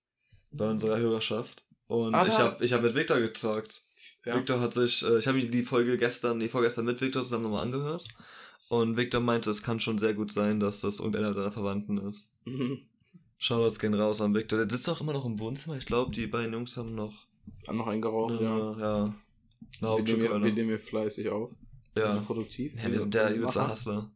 [0.52, 1.66] bei unserer Hörerschaft.
[1.88, 3.84] Und Ah, ich habe ich hab mit Victor getalkt.
[4.24, 4.36] Ja.
[4.36, 7.64] Victor hat sich, äh, ich habe die Folge gestern, die vorgestern mit Victor zusammen nochmal
[7.64, 8.08] angehört.
[8.70, 12.32] Und Victor meinte, es kann schon sehr gut sein, dass das irgendeiner deiner Verwandten ist.
[12.46, 12.84] Mhm.
[13.38, 14.60] Shoutouts gehen raus an Victor.
[14.60, 15.76] Der sitzt auch immer noch im Wohnzimmer.
[15.78, 17.26] Ich glaube, die beiden Jungs haben noch
[17.66, 18.80] Dann noch eingeraucht, eine, ja.
[18.80, 19.16] ja.
[19.82, 21.52] Eine Wir nehmen, wir, wir nehmen hier fleißig auf.
[21.94, 22.14] Wir Ja.
[22.16, 22.74] sind produktiv.
[22.84, 23.70] ja, wir sind der übelste.
[23.70, 24.12] Hustler.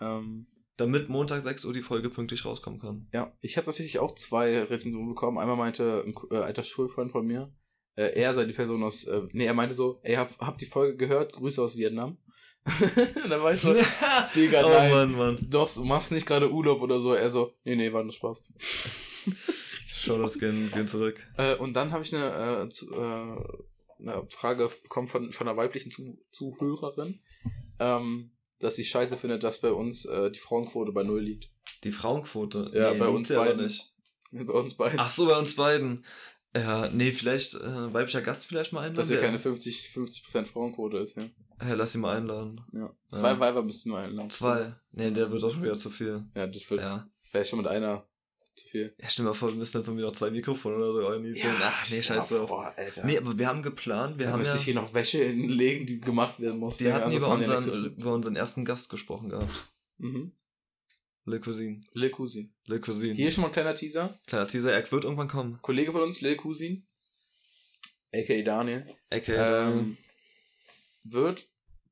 [0.00, 3.08] Ähm, Damit Montag 6 Uhr die Folge pünktlich rauskommen kann.
[3.12, 5.38] Ja, ich habe tatsächlich auch zwei Rezensionen bekommen.
[5.38, 7.52] Einmal meinte ein äh, alter Schulfreund von mir,
[7.96, 10.66] äh, er sei die Person aus, äh, nee, er meinte so, ey, hab, hab die
[10.66, 12.16] Folge gehört, Grüße aus Vietnam.
[13.24, 13.72] Und dann war ich so,
[14.36, 14.90] Digga, oh nein.
[14.92, 15.38] Mann, Mann.
[15.50, 17.14] doch, du machst nicht gerade Urlaub oder so.
[17.14, 18.46] Er so, nee, nee, war nur Spaß.
[19.96, 21.26] Shoutouts gehen, gehen zurück.
[21.36, 23.36] Äh, und dann habe ich eine, äh, zu, äh,
[24.00, 27.18] eine Frage bekommen von, von einer weiblichen zu Zuhörerin,
[27.78, 31.50] ähm, dass sie scheiße findet, dass bei uns äh, die Frauenquote bei Null liegt.
[31.84, 32.70] Die Frauenquote.
[32.74, 33.64] Ja, bei liegt uns beiden.
[33.64, 33.92] nicht.
[34.32, 34.98] Bei uns beiden.
[34.98, 36.04] Ach so, bei uns beiden.
[36.56, 38.96] Ja, nee, vielleicht äh, weiblicher Gast vielleicht mal einladen.
[38.96, 41.28] dass hier keine 50, 50% Frauenquote ist, ja.
[41.60, 42.60] Ja, lass ihn mal einladen.
[42.72, 42.94] Ja.
[43.08, 43.40] Zwei Ja.
[43.40, 44.30] Weiber müssten wir einladen.
[44.30, 44.72] Zwei.
[44.92, 46.24] Nee, der wird auch schon wieder zu viel.
[46.34, 47.06] Ja, das wird Ja.
[47.20, 48.07] vielleicht schon mit einer
[48.58, 48.94] zu viel.
[49.00, 51.56] Ja, stell dir mal vor, wir müssen jetzt irgendwie noch zwei Mikrofone oder so organisieren.
[51.60, 52.40] Ach, nee, scheiße.
[52.46, 53.04] Boah, Alter.
[53.06, 55.86] Nee, aber wir haben geplant, wir da haben müsste ja, ich hier noch Wäsche hinlegen,
[55.86, 56.80] die gemacht werden muss.
[56.80, 59.50] wir hatten Ja, über das waren ja unseren, nicht über unseren ersten Gast gesprochen gehabt.
[59.50, 60.32] so- Mhm.
[61.24, 61.84] Le Cousin.
[61.92, 62.54] Le Cousin.
[62.66, 63.14] Le Cousin.
[63.14, 64.18] Hier schon mal ein kleiner Teaser.
[64.26, 65.58] Kleiner Teaser, er wird irgendwann kommen.
[65.60, 66.86] Kollege von uns, Le Cousin,
[68.14, 68.42] a.k.a.
[68.42, 69.96] Daniel, Okay, ähm,
[71.04, 71.46] wird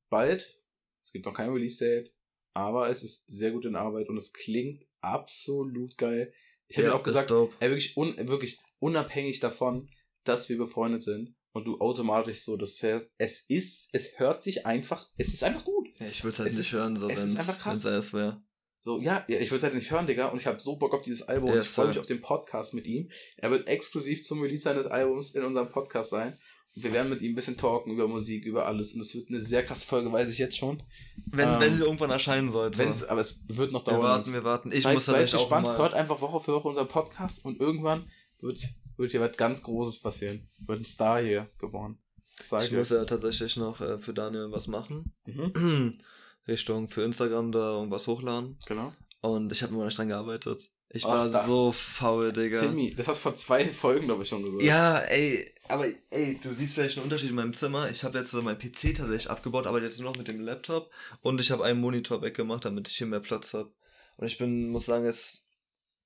[0.08, 0.56] bald,
[1.02, 2.10] es gibt noch kein Release-Date,
[2.54, 6.32] aber es ist sehr gut in Arbeit und es klingt absolut geil.
[6.68, 9.86] Ich habe ja, mir auch gesagt, ey, wirklich, un, wirklich unabhängig davon,
[10.24, 14.66] dass wir befreundet sind und du automatisch so das heißt, es ist, es hört sich
[14.66, 15.88] einfach, es ist einfach gut.
[16.00, 17.84] Ja, ich würde es halt es nicht ist- hören, so es ist einfach krass.
[17.84, 18.42] wenn es wäre.
[18.80, 21.02] So, ja, ich würde es halt nicht hören, Digga, und ich habe so Bock auf
[21.02, 23.10] dieses Album Ja, und ich freue mich auf den Podcast mit ihm.
[23.36, 26.38] Er wird exklusiv zum Release seines Albums in unserem Podcast sein.
[26.78, 28.92] Wir werden mit ihm ein bisschen talken über Musik, über alles.
[28.92, 30.82] Und es wird eine sehr krasse Folge, weiß ich jetzt schon.
[31.26, 32.78] Wenn, Ähm, wenn sie irgendwann erscheinen sollte.
[32.78, 34.02] Wenn's, aber es wird noch wir dauern.
[34.02, 34.34] warten, Jungs.
[34.34, 34.72] wir warten.
[34.72, 35.78] Ich seid, muss seid auch gespannt, mal...
[35.78, 38.10] hört einfach Woche für Woche unseren Podcast und irgendwann
[38.40, 38.62] wird,
[38.98, 40.48] wird hier was ganz Großes passieren.
[40.58, 41.98] Wird ein Star hier geboren.
[42.38, 45.14] Ich muss ja tatsächlich noch äh, für Daniel was machen.
[45.24, 45.96] Mhm,
[46.46, 48.58] Richtung für Instagram da irgendwas hochladen.
[48.66, 48.92] genau.
[49.22, 50.68] Und ich habe immer nicht dran gearbeitet.
[50.90, 52.60] Ich Ach, war da- so faul, Digga.
[52.60, 54.62] Timmy, das hast du vor zwei Folgen, glaube ich, schon gesagt.
[54.62, 57.90] Ja, ey, aber ey, du siehst vielleicht einen Unterschied in meinem Zimmer.
[57.90, 60.90] Ich habe jetzt so mein PC tatsächlich abgebaut, aber jetzt nur noch mit dem Laptop.
[61.22, 63.72] Und ich habe einen Monitor weggemacht, damit ich hier mehr Platz habe.
[64.16, 65.48] Und ich bin, muss sagen, es,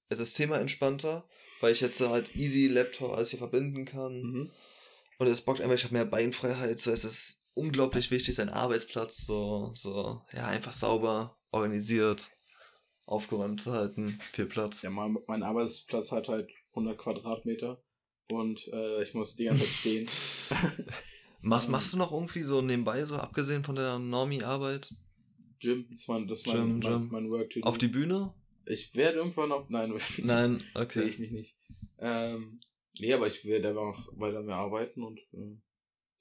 [0.09, 1.25] es ist zehnmal entspannter,
[1.61, 4.23] weil ich jetzt halt easy Laptop alles hier verbinden kann.
[4.23, 4.51] Mhm.
[5.19, 6.81] Und es bockt einfach, ich habe mehr Beinfreiheit.
[6.81, 12.31] So, es ist unglaublich wichtig, sein Arbeitsplatz so, so, ja, einfach sauber, organisiert,
[13.11, 14.19] aufgeräumt zu halten.
[14.33, 14.83] Viel Platz.
[14.83, 17.83] Ja, mein, mein Arbeitsplatz hat halt 100 Quadratmeter
[18.31, 20.09] und äh, ich muss die ganze Zeit stehen.
[21.43, 24.95] Machst, machst du noch irgendwie so nebenbei, so abgesehen von der Normie-Arbeit?
[25.59, 27.09] Gym, das ist mein, das mein, Gym, mein, Gym.
[27.11, 27.61] mein work to.
[27.61, 28.35] Auf die Bühne?
[28.67, 31.03] Ich werde irgendwann noch, nein, Nein, sehe okay.
[31.05, 31.57] ich mich nicht.
[31.99, 32.61] Ähm,
[32.99, 35.57] nee, aber ich werde einfach weiter mehr arbeiten und äh,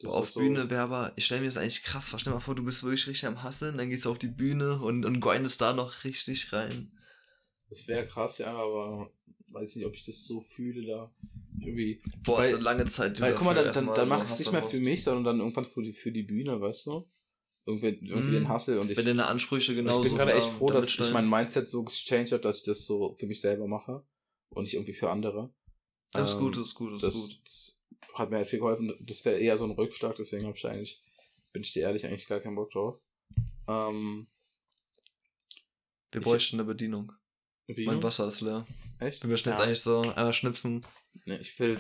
[0.02, 2.20] Boah, auf ist so- Bühne wäre aber, ich stelle mir das eigentlich krass vor.
[2.20, 4.80] Stell mal vor, du bist wirklich richtig am Hasseln, dann gehst du auf die Bühne
[4.80, 6.92] und, und grindest da noch richtig rein.
[7.70, 9.12] Das wäre krass, ja, aber
[9.52, 11.14] weiß nicht, ob ich das so fühle da.
[11.62, 12.02] Irgendwie.
[12.24, 13.20] Boah, Weil- ist eine lange Zeit.
[13.20, 15.66] Weil, guck mal, dann, dann, dann mach es nicht mehr für mich, sondern dann irgendwann
[15.66, 17.08] für die, für die Bühne, weißt du?
[17.66, 18.46] Irgendwie, irgendwie Mhm.
[18.46, 20.88] den Hustle und ich, Wenn deine Ansprüche genauso ich bin gerade echt da- froh, dass
[20.88, 24.04] ich mein Mindset so gechanged habe, dass ich das so für mich selber mache
[24.50, 25.54] und nicht irgendwie für andere.
[26.12, 27.79] Das ist Ähm, gut, das ist gut, Das, ist gut.
[28.20, 28.94] Hat mir halt viel geholfen.
[29.00, 31.02] Das wäre eher so ein Rückschlag, deswegen habe ich eigentlich,
[31.54, 33.00] bin ich dir ehrlich, eigentlich gar keinen Bock drauf.
[33.68, 34.28] Ähm,
[36.12, 37.12] Wir ich- bräuchten eine Bedienung.
[37.68, 37.86] wie?
[37.86, 38.66] Mein Wasser ist leer.
[39.00, 39.24] Echt?
[39.24, 39.64] Wir müssen jetzt Ja.
[39.64, 40.86] eigentlich so einmal schnipsen.
[41.26, 41.80] Nee, ich will.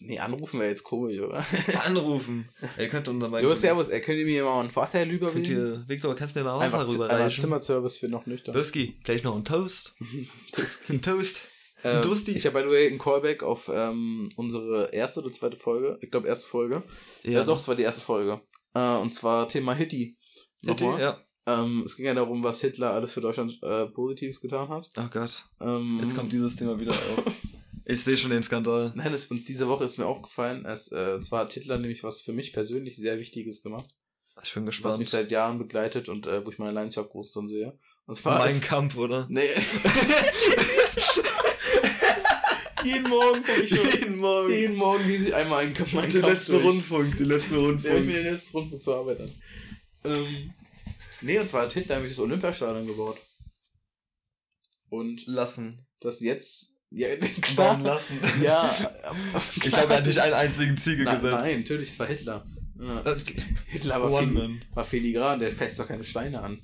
[0.00, 1.44] Nee, anrufen wäre jetzt komisch, oder?
[1.84, 2.48] Anrufen.
[2.78, 3.42] Ihr könnt unter meinen.
[3.44, 5.44] Jo, servus, ey, könnt ihr mir mal ein Wasser Könnt rübergeben?
[5.50, 7.40] ihr, Victor, kannst du mir mal Wasser Einfach, einfach rüberreichen?
[7.42, 8.54] Zimmerservice für noch nüchtern.
[8.54, 9.94] Whisky, vielleicht noch ein Toast.
[10.88, 11.42] ein Toast.
[11.84, 12.32] Ähm, Dusti.
[12.32, 15.98] ich habe by the way ein Callback auf ähm, unsere erste oder zweite Folge.
[16.02, 16.82] Ich glaube, erste Folge.
[17.22, 18.40] Ja, doch, es war die erste Folge.
[18.74, 20.16] Äh, und zwar Thema Hitty.
[20.64, 21.22] Hitty, ja.
[21.46, 24.86] Ähm, es ging ja darum, was Hitler alles für Deutschland äh, Positives getan hat.
[24.98, 25.44] Oh Gott.
[25.60, 27.24] Ähm, Jetzt kommt dieses Thema wieder auf.
[27.90, 28.92] Ich sehe schon den Skandal.
[28.96, 32.02] Nein, das, und diese Woche ist mir aufgefallen, es, äh, und zwar hat Hitler nämlich
[32.04, 33.86] was für mich persönlich sehr Wichtiges gemacht,
[34.42, 35.08] Ich bin was mich gespannt.
[35.08, 37.78] seit Jahren begleitet und äh, wo ich meine Leidenschaft groß drin sehe.
[38.04, 39.26] Und zwar Mein ist- Kampf, oder?
[39.30, 39.40] Nee.
[42.84, 43.90] jeden Morgen gucke ich schon.
[43.90, 44.50] Jeden Morgen.
[44.52, 46.64] Jeden Morgen lese ich einmal einen mein Der Kampf letzte durch.
[46.64, 48.06] Rundfunk, die letzte Der ich Rundfunk.
[48.06, 49.30] mir den letzten Rundfunk zur Arbeit an.
[50.04, 50.54] Ähm,
[51.20, 53.18] nee, und zwar hat Hitler nämlich das Olympiastadion gebaut.
[54.90, 55.86] Und Lassen.
[56.00, 56.76] das jetzt.
[56.90, 57.08] Ja,
[57.56, 57.82] Bauen klar.
[57.82, 58.18] lassen.
[58.42, 58.68] Ja.
[59.56, 61.32] Ich glaube, er hat nicht einen einzigen Ziegel Na, gesetzt.
[61.32, 62.46] Nein, natürlich, es war Hitler.
[62.80, 63.16] Ja.
[63.66, 66.62] Hitler war, One filigran, der fässt doch keine Steine an.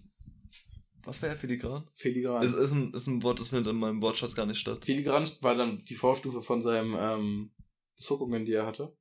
[1.04, 1.88] Was wäre filigran?
[1.94, 2.42] Filigran.
[2.42, 4.84] Es ist ein, ist ein Wort, das findet in meinem Wortschatz gar nicht statt.
[4.84, 7.50] Filigran war dann die Vorstufe von seinem ähm,
[7.94, 8.96] Zuckungen, die er hatte.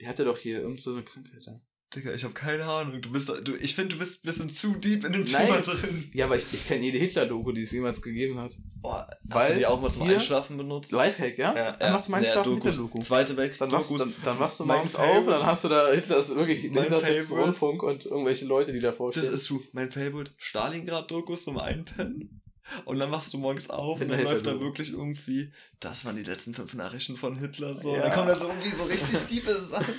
[0.00, 1.44] Der hatte doch hier irgend so eine Krankheit.
[1.44, 1.60] Ja,
[1.94, 3.00] Digga, ich habe keine Ahnung.
[3.02, 5.46] Du bist, du, ich finde, du bist ein bisschen zu deep in dem Nein.
[5.46, 6.08] Thema drin.
[6.14, 8.52] ja aber ich, ich kenne jede Hitler-Doku, die es jemals gegeben hat.
[8.80, 10.92] Boah, hast Weil du die auch mal zum Einschlafen benutzt?
[10.92, 11.52] Lifehack, ja?
[11.54, 12.64] Ja, Dann machst du meinen ja, Schlaf Dokus.
[12.76, 13.00] Hitler-Doku.
[13.02, 13.98] Zweite Weltkrieg Dann Dokus.
[13.98, 17.30] dann, dann wachst du morgens auf und dann hast du da Hitlers wirklich Hitlers.
[17.30, 19.24] Rundfunk und irgendwelche Leute, die davor stehen.
[19.24, 19.60] Das ist true.
[19.72, 20.30] Mein Favorite.
[20.36, 22.40] Stalingrad-Dokus zum Einpennen.
[22.84, 26.22] Und dann wachst du morgens auf und dann läuft da wirklich irgendwie, das waren die
[26.22, 27.74] letzten fünf Nachrichten von Hitler.
[27.74, 27.90] So.
[27.90, 28.02] Und Ja.
[28.02, 29.92] dann kommen da so irgendwie so richtig tiefe Sachen.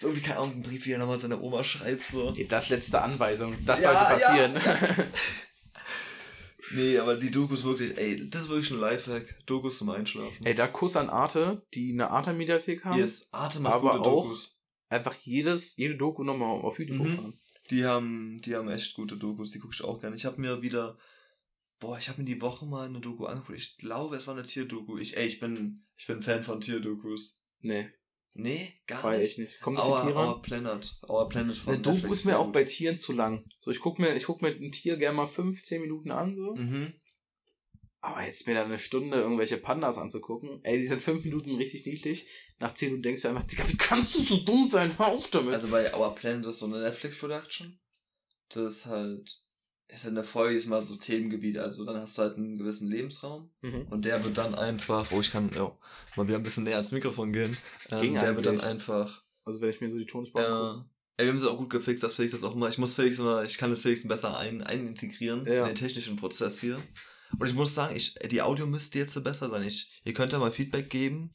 [0.00, 2.06] So irgendwie, keine Ahnung, ein Brief, wie er nochmal seine Oma schreibt.
[2.06, 2.32] So.
[2.32, 3.54] das letzte Anweisung.
[3.66, 4.48] Das Ja, sollte ja.
[4.48, 5.06] passieren.
[6.72, 9.44] Nee, aber die Dokus wirklich, ey, das ist wirklich ein Lifehack.
[9.46, 10.46] Dokus zum Einschlafen.
[10.46, 12.96] Ey, da Kuss an Arte, die eine Arte-Mediathek haben.
[12.98, 14.56] Yes, Arte macht aber gute auch- Dokus.
[14.88, 17.02] Einfach jedes, jede Doku nochmal auf YouTube Mhm.
[17.12, 17.40] hochladen.
[17.70, 20.14] Die haben, die haben echt gute Dokus, die gucke ich auch gerne.
[20.16, 20.96] Ich habe mir wieder,
[21.80, 23.58] boah, ich habe mir die Woche mal eine Doku angeguckt.
[23.58, 24.96] Ich glaube, es war eine Tierdoku.
[24.98, 27.36] Ich, ey, ich bin, ich bin Fan von Tierdokus.
[27.62, 27.90] Nee,
[28.34, 29.32] Nee, gar feier nicht.
[29.32, 29.60] ich nicht.
[29.60, 30.18] Kommt das Our, Tiere?
[30.18, 31.00] Our Planet.
[31.08, 33.44] Our Planet von Eine Doku ist mir auch bei Tieren zu lang.
[33.58, 36.54] So, ich guck mir, ich guck mir ein Tier gerne mal 15 Minuten an, so.
[36.54, 36.94] Mhm.
[38.02, 41.84] Aber jetzt mir da eine Stunde irgendwelche Pandas anzugucken, ey, die sind 5 Minuten richtig
[41.84, 42.26] niedlich.
[42.58, 44.96] Nach 10 Minuten denkst du einfach, Digga, wie kannst du so dumm sein?
[44.96, 45.52] Hör auf damit.
[45.52, 47.78] Also bei Our Planet ist so eine Netflix-Production.
[48.48, 49.42] Das ist halt,
[49.94, 52.88] ist in der Folge ist mal so Themengebiet, also dann hast du halt einen gewissen
[52.88, 53.50] Lebensraum.
[53.62, 53.86] mhm.
[53.90, 55.70] Und der wird dann einfach, oh, ich kann ja,
[56.16, 57.56] mal wieder ein bisschen näher ans Mikrofon gehen.
[57.90, 60.72] Ähm, Ging der wird dann einfach Also wenn ich mir so die Tonspuren Ja.
[60.74, 60.90] gucke.
[61.16, 62.68] Ey, wir haben es auch gut gefixt, dass Felix das auch immer.
[62.68, 65.60] Ich muss Felix immer, ich kann das Felix besser ein, einintegrieren Ja.
[65.62, 66.78] in den technischen Prozess hier.
[67.38, 69.62] Und ich muss sagen, ich, die Audio müsste jetzt besser sein.
[69.66, 71.32] Ich, ihr könnt ja mal Feedback geben,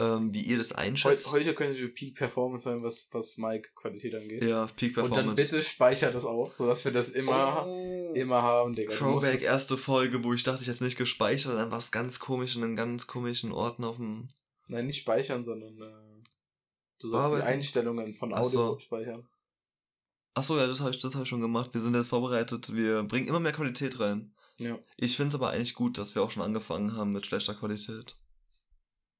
[0.00, 1.30] ähm, wie ihr das einschätzt.
[1.30, 4.42] heute könnte die Peak Performance sein, was, was Mike Qualität angeht.
[4.42, 5.26] ja, Peak Und Performance.
[5.26, 8.94] dann bitte speichert das auch, sodass wir das immer, oh, immer haben, Digga.
[8.94, 12.18] Throwback, erste Folge, wo ich dachte, ich hätte es nicht gespeichert, dann war es ganz
[12.18, 14.26] komisch in einem ganz komischen Ordner auf dem.
[14.68, 16.22] Nein, nicht speichern, sondern äh,
[17.00, 18.78] du sollst die Einstellungen von Audio so.
[18.78, 19.28] speichern.
[20.34, 21.70] Achso, ja, das habe ich, das hab ich schon gemacht.
[21.74, 22.72] Wir sind jetzt vorbereitet.
[22.72, 24.32] Wir bringen immer mehr Qualität rein.
[24.58, 24.78] Ja.
[24.96, 28.19] Ich finde es aber eigentlich gut, dass wir auch schon angefangen haben mit schlechter Qualität.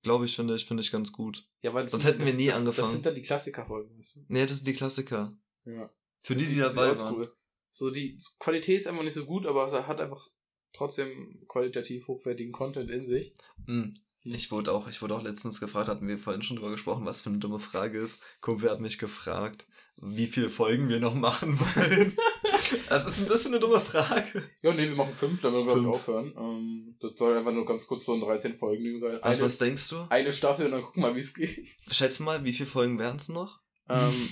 [0.02, 1.46] Glaube ich, finde ich, finde ich ganz gut.
[1.62, 2.82] Ja, weil das Sonst sind- hätten wir das, nie das, angefangen.
[2.84, 4.20] Das sind dann die Klassikerfolgen, weißt du?
[4.28, 5.36] Nee, das sind die Klassiker.
[5.64, 5.90] Ja.
[6.22, 7.28] Für die, die ist dabei waren.
[7.70, 10.26] So, die Qualität ist einfach nicht so gut, aber es hat einfach
[10.72, 13.34] trotzdem qualitativ hochwertigen Content in sich.
[13.66, 13.94] Mhm.
[14.24, 17.22] Ich wurde auch, ich wurde auch letztens gefragt, hatten wir vorhin schon drüber gesprochen, was
[17.22, 18.22] für eine dumme Frage ist.
[18.42, 22.14] Kumpel hat mich gefragt, wie viele Folgen wir noch machen wollen.
[22.88, 24.42] Was ist denn das für eine dumme Frage?
[24.62, 25.86] Ja, nee, wir machen fünf, dann werden wir, Fünf.
[25.88, 26.34] aufhören.
[26.36, 29.12] Ähm, das soll einfach nur ganz kurz so ein 13 Folgen Ding sein.
[29.22, 30.06] Also, Eine, was denkst du?
[30.10, 31.66] eine Staffel und dann gucken wir mal, wie es geht.
[31.90, 33.60] Schätz mal, wie viele Folgen wären es noch?
[33.88, 34.28] ähm,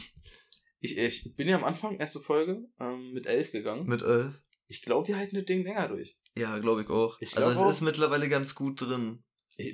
[0.81, 3.87] ich, ich bin ja am Anfang, erste Folge, ähm, mit elf gegangen.
[3.87, 4.43] Mit elf?
[4.69, 6.17] Ich glaube, wir halten das Ding länger durch.
[6.37, 7.17] Ja, glaube ich auch.
[7.21, 7.71] Ich also glaub es auch.
[7.71, 9.25] ist mittlerweile ganz gut drin.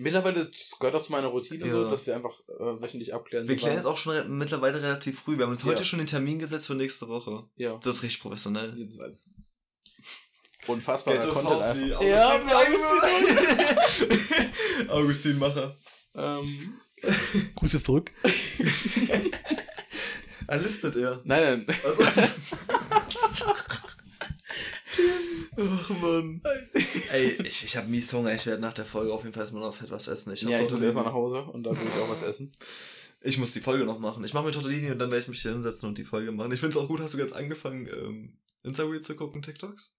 [0.01, 1.91] Mittlerweile das gehört auch zu meiner Routine so, Ja.
[1.91, 3.47] dass wir einfach äh, wöchentlich abklären.
[3.47, 5.37] Wir so klären jetzt auch schon re mittlerweile relativ früh.
[5.37, 5.85] Wir haben uns heute Ja.
[5.85, 7.45] schon den Termin gesetzt für nächste Woche.
[7.57, 7.78] Ja.
[7.85, 8.72] Das ist richtig professionell.
[8.78, 9.18] Jetzt ein
[10.66, 11.74] unfassbarer Content einfach.
[11.74, 12.49] Augustin Ja, würde.
[14.91, 15.76] Augustin Macher.
[16.16, 16.78] ähm,
[17.55, 18.11] Grüße zurück.
[20.47, 21.20] Alles mit er.
[21.24, 21.76] Nein, nein.
[21.85, 22.03] Also.
[25.59, 26.42] Ach man.
[27.12, 28.34] Ey, ich, ich hab mies Hunger.
[28.34, 30.32] Ich werde nach der Folge auf jeden Fall erstmal noch fett was essen.
[30.32, 30.86] Ich, ja, ich muss Tortellini.
[30.86, 32.50] erstmal nach Hause und da will ich auch was essen.
[33.22, 34.24] ich muss die Folge noch machen.
[34.24, 36.52] Ich mache mir Tortellini und dann werde ich mich hier hinsetzen und die Folge machen.
[36.52, 39.92] Ich finde es auch gut, hast du jetzt angefangen, ähm, Instagram zu gucken, TikToks?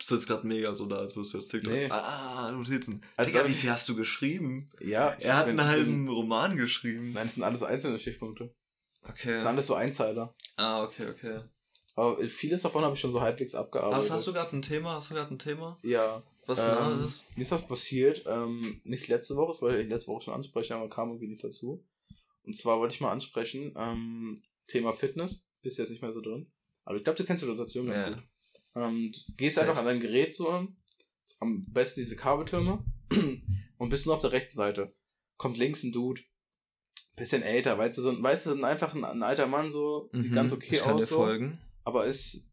[0.00, 1.72] Du sitzt gerade mega so da, als würdest du jetzt TikTok.
[1.72, 1.88] Nee.
[1.90, 3.02] Ah, Notizen.
[3.16, 4.70] Also- Digga, wie viel hast du geschrieben?
[4.80, 7.12] Ja, ich Er hat einen halben Roman geschrieben.
[7.14, 8.54] Nein, es sind alles einzelne Stichpunkte.
[9.02, 9.38] Das Okay.
[9.38, 10.34] sind alles so Einzeiler.
[10.56, 11.40] Ah, okay, okay.
[11.98, 14.04] Aber vieles davon habe ich schon so halbwegs abgearbeitet.
[14.04, 14.94] Hast, hast du gerade ein Thema?
[14.94, 15.78] Hast du gerade ein Thema?
[15.82, 16.22] Ja.
[16.46, 17.24] Was Ähm, ist?
[17.36, 20.74] Mir ist was passiert, ähm, nicht letzte Woche, das wollte ich letzte Woche schon ansprechen,
[20.74, 21.84] aber kam irgendwie nicht dazu.
[22.44, 26.50] Und zwar wollte ich mal ansprechen, ähm, Thema Fitness, bist jetzt nicht mehr so drin.
[26.84, 28.08] Aber ich glaube, du kennst die Situation ganz Ja.
[28.10, 28.22] gut.
[28.76, 29.66] Ähm, du gehst Safe.
[29.68, 30.48] einfach an dein Gerät so,
[31.40, 32.82] am besten diese Kabeltürme
[33.78, 34.94] und bist nur auf der rechten Seite.
[35.36, 36.20] Kommt links ein Dude,
[37.16, 39.70] bisschen älter, weißt du, so, ein- weißt du, so ein einfach ein, ein alter Mann
[39.70, 41.58] so, sieht Mhm, ganz okay ich kann aus dir so, folgen.
[41.88, 42.44] Aber ist,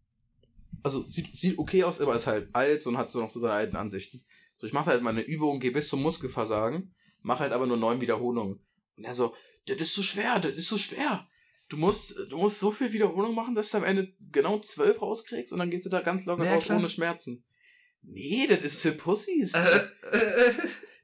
[0.81, 3.53] also sieht, sieht okay aus, aber ist halt alt und hat so noch so seine
[3.53, 4.23] alten Ansichten.
[4.57, 7.99] So, ich mache halt meine Übung, gehe bis zum Muskelversagen, mache halt aber nur neun
[7.99, 8.65] Wiederholungen.
[8.97, 11.27] Und er so, das ist so schwer, das ist so schwer.
[11.67, 15.51] Du musst, du musst so viel Wiederholung machen, dass du am Ende genau zwölf rauskriegst
[15.51, 16.77] und dann gehst du da ganz locker Ja, raus klar.
[16.77, 17.43] ohne Schmerzen.
[18.03, 19.53] Nee, das ist für Pussys.
[19.53, 19.77] Äh,
[20.11, 20.53] äh,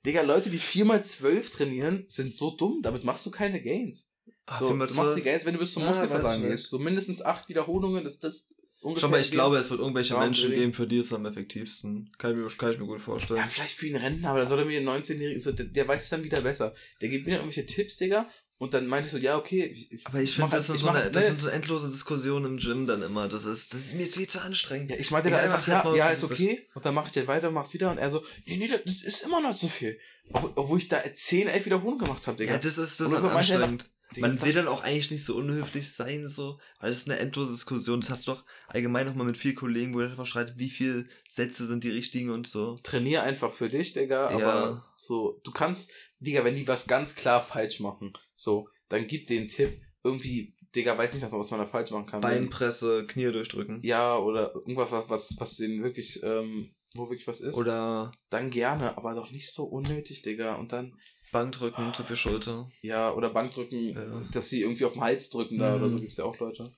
[0.05, 2.81] Digga, Leute, die viermal zwölf trainieren, sind so dumm.
[2.81, 4.10] Damit machst du keine Gains.
[4.45, 6.69] Ach, So, man du machst die Gains, wenn du bis zum Ja, Muskelversagen gehst.
[6.69, 8.47] So mindestens acht Wiederholungen, das das
[8.81, 9.01] ungefähr.
[9.07, 11.25] Schau mal, ich glaube, es wird irgendwelche Ja, Menschen geben, für die ist es am
[11.25, 12.11] effektivsten.
[12.17, 13.39] Kann ich mir, kann ich mir gut vorstellen.
[13.39, 15.87] Ja, vielleicht für ihn Rentner, aber da soll er mir einen 19-Jährigen, so, der, der
[15.87, 16.73] weiß es dann wieder besser.
[17.01, 18.27] Der gibt mir irgendwelche Tipps, Digga,
[18.57, 19.75] und dann meinte ich so, ja, okay.
[19.89, 21.29] Ich, Aber ich finde, das, halt- so eine, das nee.
[21.29, 23.27] sind so endlose Diskussionen im Gym dann immer.
[23.27, 24.91] Das ist, das ist mir viel zu anstrengend.
[24.91, 26.67] ja, ich meinte dann einfach, ja, ja, das ist okay.
[26.75, 27.89] Und dann mache ich halt weiter, mach's wieder.
[27.89, 29.97] Und er so, nee, nee, das das ist immer noch zu viel.
[30.31, 32.51] Obwohl, ich da 10, 11 Wiederholungen gemacht habe, Digga.
[32.53, 33.89] Ja, das ist, das Und ist anstrengend.
[34.17, 36.59] Man will dann auch eigentlich nicht so unhöflich sein, so.
[36.79, 38.01] Aber das ist eine endlose Diskussion.
[38.01, 41.05] Das hast du doch allgemein nochmal mit vielen Kollegen, wo du einfach streitet, wie viele
[41.29, 42.75] Sätze sind die richtigen und so.
[42.83, 44.93] trainier einfach für dich, Digga, aber Ja.
[44.97, 49.47] so, du kannst, Digga, wenn die was ganz klar falsch machen, so, dann gib den
[49.47, 52.21] Tipp, irgendwie, Digga, weiß nicht mehr, was man da falsch machen kann.
[52.21, 53.81] Beinpresse, Knie durchdrücken.
[53.83, 57.55] Ja, oder irgendwas, was, was, was denen wirklich, ähm, wo wirklich was ist.
[57.55, 60.55] Oder Dann gerne, aber doch nicht so unnötig, Digga.
[60.55, 60.97] Und dann,
[61.31, 62.67] Bankdrücken, zu viel Schulter.
[62.81, 64.23] ja, oder Bankdrücken, Ja.
[64.31, 65.75] dass sie irgendwie auf den Hals drücken da Mhm.
[65.81, 66.71] oder so, gibt's ja auch Leute.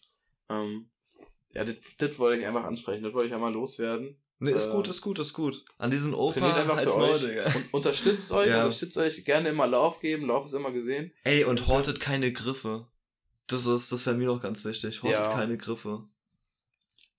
[0.49, 0.89] Ähm,
[1.53, 4.17] ja, das, wollte ich einfach ansprechen, das wollte ich einmal loswerden.
[4.39, 5.63] Ne, ist Äh, gut, ist gut, ist gut.
[5.77, 7.55] An diesen Trainiert Opa einfach als für Maul, euch.
[7.55, 8.63] Und unterstützt euch, Ja.
[8.63, 11.11] unterstützt euch, gerne immer Lauf geben, Lauf ist immer gesehen.
[11.23, 12.87] Ey, und hortet keine Griffe.
[13.47, 15.01] Das ist, das wäre mir noch ganz wichtig.
[15.03, 16.03] Hortet keine Griffe.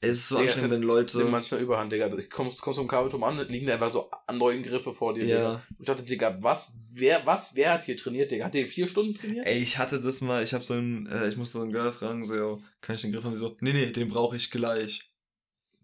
[0.01, 1.25] Es ist so Digga, anstrengend, wenn Nimm Leute.
[1.25, 2.13] manchmal Überhand, Digga.
[2.19, 5.37] Ich kommst, kommst zum Kabelturm an, liegen da einfach so neun Griffe vor dir, Ja.
[5.37, 5.63] Digga.
[5.79, 8.45] Ich dachte, Digga, was, wer, was, wer hat hier trainiert, Digga?
[8.47, 9.47] Hat der vier Stunden trainiert?
[9.47, 11.93] Ey, ich hatte das mal, ich hab so ein, äh, ich musste so ein Girl
[11.93, 13.33] fragen, so, yo, kann ich den Griff haben?
[13.35, 15.01] Sie so, nee, nee, den brauche ich gleich.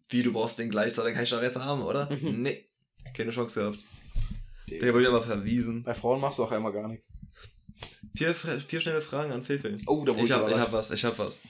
[0.09, 2.11] Wie, du brauchst den gleich, so, dann kann ich doch Rest haben, oder?
[2.11, 2.43] Mhm.
[2.43, 2.67] Nee.
[3.15, 3.79] Keine Chance gehabt.
[4.69, 4.85] Digga.
[4.87, 5.83] Der wurde aber verwiesen.
[5.85, 7.13] Bei Frauen machst du auch einmal gar nichts.
[8.15, 9.75] Vier, vier schnelle Fragen an Fefe.
[9.87, 11.43] Oh, da wurde Ich hab, ich hab was, ich hab was.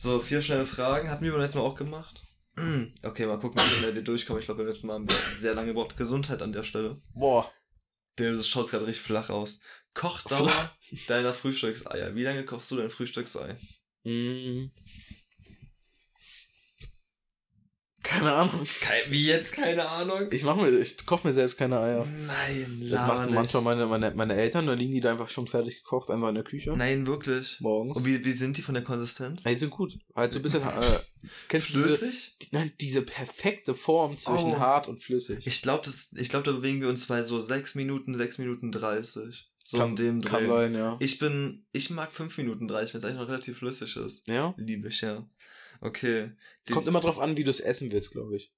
[0.00, 1.10] So, vier schnelle Fragen.
[1.10, 2.22] Hatten wir beim letzten Mal auch gemacht.
[3.04, 4.40] Okay, mal gucken, wie schnell wir durchkommen.
[4.40, 5.96] Ich glaube, beim letzten Mal haben wir sehr lange gebraucht.
[5.96, 6.98] Gesundheit an der Stelle.
[7.14, 7.50] Boah.
[8.18, 9.60] Der schaut gerade richtig flach aus.
[9.94, 10.70] Kochdauer Flach?
[11.06, 12.14] deiner Frühstückseier.
[12.14, 13.56] Wie lange kochst du dein Frühstücksei?
[14.04, 14.70] Mm.
[18.02, 18.64] Keine Ahnung.
[18.80, 19.52] Kein, wie jetzt?
[19.52, 20.28] Keine Ahnung.
[20.30, 22.06] Ich mach mir, ich koch mir selbst keine Eier.
[22.26, 23.34] Nein, Das machen nicht.
[23.34, 26.36] manchmal meine, meine, meine Eltern, da liegen die da einfach schon fertig gekocht, einfach in
[26.36, 26.72] der Küche.
[26.76, 27.58] Nein, wirklich.
[27.60, 27.96] Morgens.
[27.98, 29.44] Und wie, wie sind die von der Konsistenz?
[29.44, 29.98] Ey, die sind gut.
[30.14, 30.66] Halt so ein bisschen, äh,
[31.48, 32.36] kennst du diese, Flüssig?
[32.40, 34.58] die- nein, diese perfekte Form zwischen Oh.
[34.58, 35.46] hart und flüssig.
[35.46, 39.50] Ich glaube, ich glaub, da bewegen wir uns bei so 6 Minuten, 6 Minuten 30.
[39.66, 40.30] So kann, in dem Dreh.
[40.30, 40.96] kann sein, ja.
[40.98, 44.26] Ich bin, ich mag 5 Minuten 30, wenn es eigentlich noch relativ flüssig ist.
[44.26, 44.54] Ja?
[44.56, 45.28] Liebe ich, ja.
[45.80, 46.32] Okay.
[46.68, 48.52] Die, Kommt immer drauf an, wie du es essen willst, glaube ich.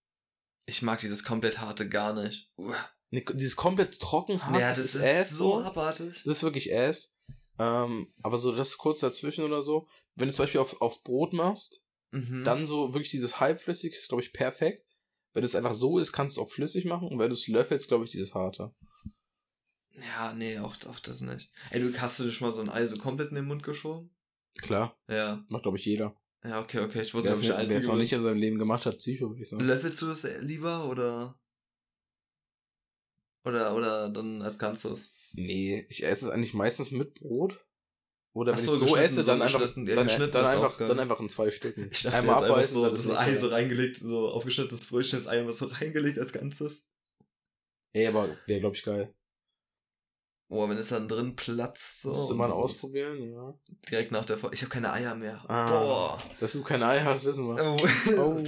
[0.67, 2.51] ich mag dieses komplett harte gar nicht.
[2.57, 2.75] Uah.
[3.11, 6.23] Ne, dieses komplett trocken hart, ja, das ist, Ass, so abartig.
[6.25, 7.17] Das ist wirklich Ass.
[7.59, 9.89] Ähm, aber so das kurz dazwischen oder so.
[10.15, 12.43] Wenn du zum Beispiel aufs, aufs Brot machst, Mhm.
[12.43, 14.97] dann so wirklich dieses halbflüssig ist, glaube ich, perfekt.
[15.33, 17.07] Wenn es einfach so ist, kannst du es auch flüssig machen.
[17.07, 18.75] Und wenn du es löffelst, glaube ich, dieses harte.
[19.93, 21.51] Ja, nee, auch, auch das nicht.
[21.71, 23.63] Ey, du hast du dir schon mal so ein Ei so komplett in den Mund
[23.63, 24.11] geschoben?
[24.63, 25.45] Klar, Ja.
[25.49, 26.20] macht, glaube ich, jeder.
[26.43, 27.03] Ja, okay, okay.
[27.03, 29.43] Ich wusste, ich der wer es noch nicht in seinem Leben gemacht hat, Psycho, würde
[29.43, 29.63] ich sagen.
[29.65, 31.39] Löffelst du das lieber oder?
[33.45, 35.11] Oder, oder dann als Ganzes?
[35.33, 37.65] Nee, ich esse es eigentlich meistens mit Brot.
[38.33, 39.87] Oder Ach wenn so, ich so esse, dann so einfach, geschnitten.
[39.89, 41.89] Ja, dann, dann, einfach, dann einfach in zwei Stücken.
[41.91, 44.29] Ich dachte Einmal jetzt abbeißen, so, dann das ist nicht Ei so- so reingelegt, so
[44.29, 46.89] aufgeschnittenes Brötchen, das Ei einfach so reingelegt als Ganzes.
[47.93, 49.13] Ey, aber wäre, glaube ich, geil.
[50.51, 52.11] Boah, wenn es dann drin platzt, so.
[52.11, 53.55] Das ist ausprobieren, ja.
[53.89, 54.57] Direkt nach der Folge.
[54.57, 55.41] Ich habe keine Eier mehr.
[55.49, 55.71] Ah.
[55.71, 56.23] Boah.
[56.41, 57.63] Dass du kein Ei hast, wissen wir.
[57.63, 57.77] Oh.
[58.19, 58.45] Oh.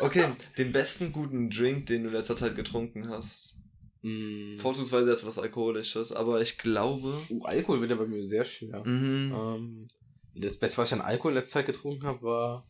[0.04, 0.26] okay,
[0.58, 3.54] den besten guten Drink, den du in letzter Zeit getrunken hast.
[4.02, 4.56] Mm.
[4.58, 7.16] Vorzugsweise etwas Alkoholisches, aber ich glaube.
[7.30, 8.84] Uh, Alkohol wird ja bei mir sehr schwer.
[8.84, 9.32] Mhm.
[9.32, 9.88] Ähm,
[10.34, 12.68] das Beste, was ich an Alkohol in letzter Zeit getrunken habe, war.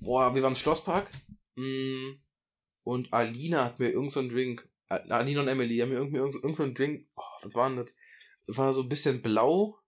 [0.00, 1.10] Boah, wir waren im Schlosspark.
[1.54, 2.10] Mm,
[2.82, 4.68] und Alina hat mir irgendeinen so Drink.
[4.88, 7.08] Al- Alina und Emily haben mir irgendwie irgendeinen irgend so Drink.
[7.16, 7.76] Oh, was war denn
[8.46, 8.56] das?
[8.56, 9.78] War so ein bisschen blau.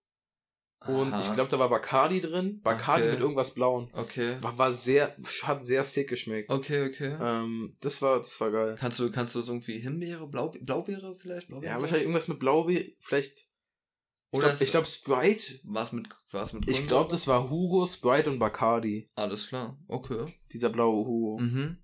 [0.87, 1.19] Und Aha.
[1.19, 2.61] ich glaube, da war Bacardi drin.
[2.61, 3.11] Bacardi Okay.
[3.11, 3.89] mit irgendwas Blauen.
[3.93, 4.37] Okay.
[4.41, 6.49] War, war sehr, hat sehr sick geschmeckt.
[6.49, 7.17] Okay, okay.
[7.21, 8.77] Ähm, das war, das war geil.
[8.79, 11.47] Kannst du, kannst du das irgendwie Himbeere, Blau, Blaubeere vielleicht?
[11.49, 12.85] Blaubeere Ja, wahrscheinlich irgendwas mit Blaubeer.
[13.01, 13.33] Vielleicht.
[14.31, 15.59] Ich Oder glaube, es- glaub, Sprite.
[15.65, 16.87] Was mit, was mit Ich Kohlensäure?
[16.87, 19.09] glaube, das war Hugo, Sprite und Bacardi.
[19.15, 19.77] Alles klar.
[19.89, 20.33] Okay.
[20.53, 21.39] Dieser blaue Hugo.
[21.41, 21.83] Mhm.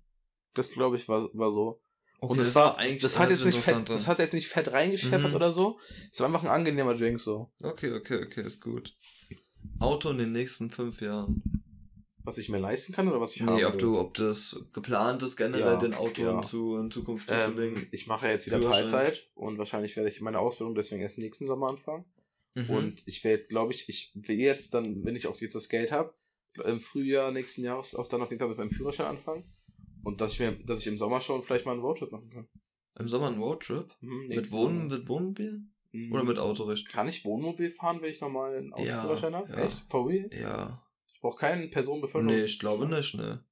[0.54, 1.82] Das glaube ich war, war so.
[2.20, 4.72] Okay und es war, eigentlich das hat jetzt nicht fett, das hat jetzt nicht fett
[4.72, 5.36] reingescheppert Mhm.
[5.36, 5.78] oder so.
[6.12, 7.50] Es war einfach ein angenehmer Drink so.
[7.62, 8.94] Okay, okay, okay, ist gut.
[9.78, 11.42] Auto in den nächsten fünf Jahren.
[12.24, 13.66] Was ich mir leisten kann oder was ich Nee, habe.
[13.68, 16.36] ob du, ob das geplant ist, generell Ja, den Auto ja.
[16.36, 17.86] in, zu, in Zukunft zu ähm, verlegen.
[17.92, 18.60] ich mache jetzt wieder.
[18.60, 22.04] Teilzeit und wahrscheinlich werde ich meine Ausbildung deswegen erst nächsten Sommer anfangen.
[22.54, 22.70] Mhm.
[22.70, 25.92] Und ich werde, glaube ich, ich will jetzt dann, wenn ich auch jetzt das Geld
[25.92, 26.14] habe,
[26.64, 29.44] im Frühjahr nächsten Jahres auch dann auf jeden Fall mit meinem Führerschein anfangen.
[30.06, 32.46] Und dass ich mir, dass ich im Sommer schon vielleicht mal einen Roadtrip machen kann.
[33.00, 33.92] Im Sommer ein Roadtrip?
[34.00, 35.62] Mhm, Mit, Wohnen, mit Wohnmobil?
[35.92, 36.12] Mhm.
[36.12, 36.92] Oder mit Auto richtig?
[36.92, 39.50] Kann ich Wohnmobil fahren, wenn ich nochmal einen Ja, Autoführerschein habe?
[39.50, 39.64] ja.
[39.64, 39.82] Echt?
[39.88, 40.30] For real?
[40.32, 40.82] Ja.
[41.12, 42.38] Ich brauche keinen Personenbeförderungs...
[42.38, 43.44] Nee, ich glaube nicht, ne.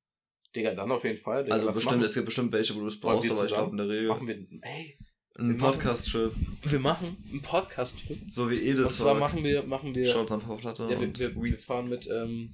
[0.54, 1.42] Digga, dann auf jeden Fall.
[1.42, 2.04] Digga, Also bestimmt, machen.
[2.04, 4.08] es gibt bestimmt welche, wo du es brauchst, aber ich glaube in der Regel.
[4.08, 4.98] Machen wir, ey,
[5.36, 6.32] Ein wir machen- Podcast-Trip.
[6.62, 8.18] wir machen einen Podcast-Trip.
[8.30, 8.84] So wie Edith.
[8.84, 10.84] Und zwar machen wir, machen wir, Schaut an Platte.
[10.88, 12.52] ja, wir, wir, wir fahren mit, ähm,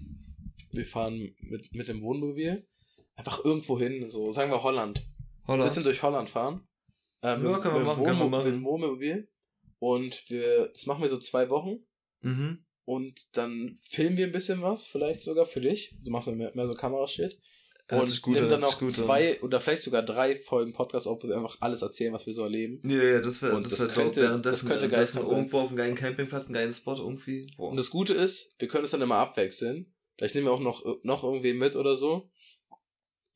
[0.72, 2.66] wir fahren mit, mit dem Wohnmobil
[3.20, 4.98] einfach irgendwo hin, so, sagen wir Holland.
[4.98, 5.68] Ein Holland.
[5.68, 6.66] bisschen durch Holland fahren.
[7.22, 8.54] Ähm, Ja, können wir machen, können wir machen.
[8.56, 9.28] Mit Wohnmobil.
[9.78, 11.78] Und wir, das machen wir so zwei Wochen.
[12.22, 12.64] Mhm.
[12.84, 15.96] Und dann filmen wir ein bisschen was, vielleicht sogar für dich.
[16.02, 17.38] Du machst dann mehr, mehr so Kamerashit.
[17.92, 18.94] Und gut nimm an, dann sich gut an.
[18.94, 22.34] zwei oder vielleicht sogar drei Folgen Podcast auf, wo wir einfach alles erzählen, was wir
[22.34, 22.80] so erleben.
[22.88, 24.40] Ja, ja, das wäre Und das das wär könnte- dope.
[24.42, 25.24] Das könnte geil sein.
[25.26, 27.46] irgendwo auf einem geilen Campingplatz, einen geilen Spot irgendwie.
[27.56, 27.70] Boah.
[27.70, 29.92] Und das Gute ist, wir können es dann immer abwechseln.
[30.16, 32.30] Vielleicht nehmen wir auch noch, noch irgendwie mit oder so.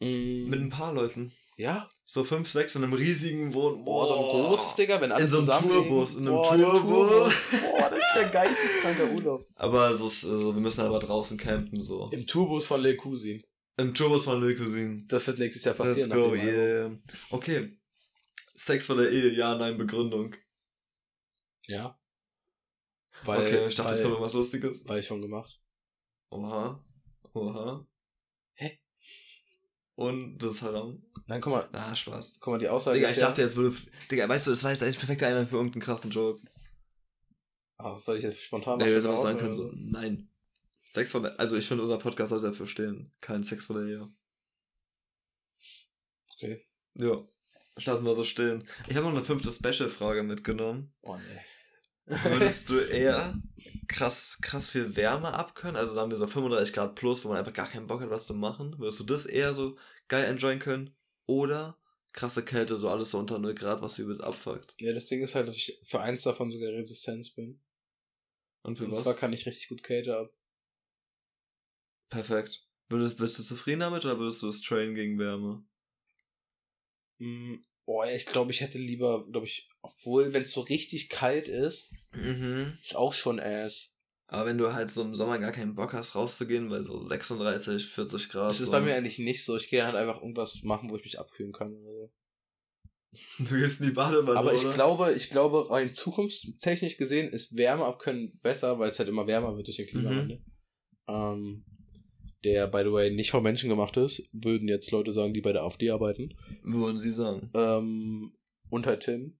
[0.01, 1.33] Mm, Mit ein paar Leuten.
[1.57, 1.89] ja.
[2.05, 3.85] So fünf, sechs in einem riesigen Wohn.
[3.85, 7.33] Boah, so ein großes, Digga, wenn alle In so einem Tourbus, in einem Boah, Tourbus.
[7.51, 9.47] Boah, das wäre geisteskranker Urlaub.
[9.55, 12.09] Aber es ist, also wir müssen aber draußen campen, so.
[12.13, 13.43] Im Tourbus von Le Cousin.
[13.77, 15.05] Im Tourbus von Le Cousine.
[15.09, 16.11] Das wird nächstes Jahr passieren.
[16.11, 16.93] Let's go, nach dem Album.
[16.93, 16.99] yeah.
[17.31, 17.79] Okay.
[18.55, 20.35] Sex vor der Ehe, ja, nein, Begründung.
[21.67, 21.99] Ja.
[23.25, 24.87] Weil, okay, ich dachte, das weil, kommt irgendwas Lustiges.
[24.87, 25.59] weil ich schon gemacht.
[26.31, 26.85] Oha.
[27.33, 27.87] Oha.
[29.97, 31.03] Und das Haram.
[31.27, 32.35] Nein, guck mal, Ah, Spaß.
[32.41, 33.77] guck mal, die Aussage Digga, ich dachte, jetzt würde.
[34.11, 36.43] Digga, weißt du, das war jetzt eigentlich perfekter Eingang für irgendeinen krassen Joke.
[37.79, 40.29] Ah, soll ich jetzt spontan Nee, hätten für auch sagen können, so, nein.
[40.91, 41.39] Sex von der.
[41.39, 43.13] Also, ich finde, unser Podcast sollte dafür stehen.
[43.21, 44.09] Kein Sex vor der Ehe.
[46.37, 46.65] Okay.
[46.95, 47.25] Ja.
[47.85, 48.65] Lassen wir so stehen.
[48.89, 50.93] Ich habe noch eine fünfte Special-Frage mitgenommen.
[51.03, 51.41] Oh, nee.
[52.07, 53.35] Würdest du eher
[53.89, 55.77] krass, krass viel Wärme abkönnen?
[55.77, 58.27] Also sagen wir so 35 Grad plus, wo man einfach gar keinen Bock hat, was
[58.27, 58.79] zu machen.
[58.79, 59.77] Würdest du das eher so
[60.09, 60.95] geil enjoyen können?
[61.27, 61.79] Oder
[62.13, 64.75] krasse Kälte, so alles so unter 0 Grad, was übelst abfuckt?
[64.79, 67.61] Ja, das Ding ist halt, dass ich für eins davon sogar Resistenz bin.
[68.63, 69.03] Und für Und was?
[69.03, 70.31] zwar kann ich richtig gut Kälte ab.
[72.09, 72.67] Perfekt.
[72.89, 75.65] Würdest, bist du zufrieden damit oder würdest du es trainen gegen Wärme?
[77.21, 81.49] Mm, Boah, ich glaube, ich hätte lieber, glaube ich, obwohl, wenn es so richtig kalt
[81.49, 82.79] ist, Mhm.
[82.83, 83.91] ist auch schon ass.
[84.27, 87.87] Aber wenn du halt so im Sommer gar keinen Bock hast, rauszugehen, weil so 36,
[87.89, 88.51] 40 Grad.
[88.51, 89.57] Das ist so, bei mir eigentlich nicht so.
[89.57, 92.13] Ich gehe halt einfach irgendwas machen, wo ich mich abkühlen kann oder so.
[93.39, 94.73] Du gehst in die Badewanne, Aber ich oder?
[94.75, 99.57] glaube, ich glaube, rein zukunftstechnisch gesehen ist Wärme abkönnen besser, weil es halt immer wärmer
[99.57, 100.43] wird durch den Klimawandel.
[101.07, 101.65] Ähm,
[102.45, 105.53] der, by the way, nicht von Menschen gemacht ist, würden jetzt Leute sagen, die bei
[105.53, 106.35] der AfD arbeiten.
[106.63, 107.51] Würden sie sagen.
[107.55, 108.33] Ähm,
[108.71, 109.39] und halt Tim,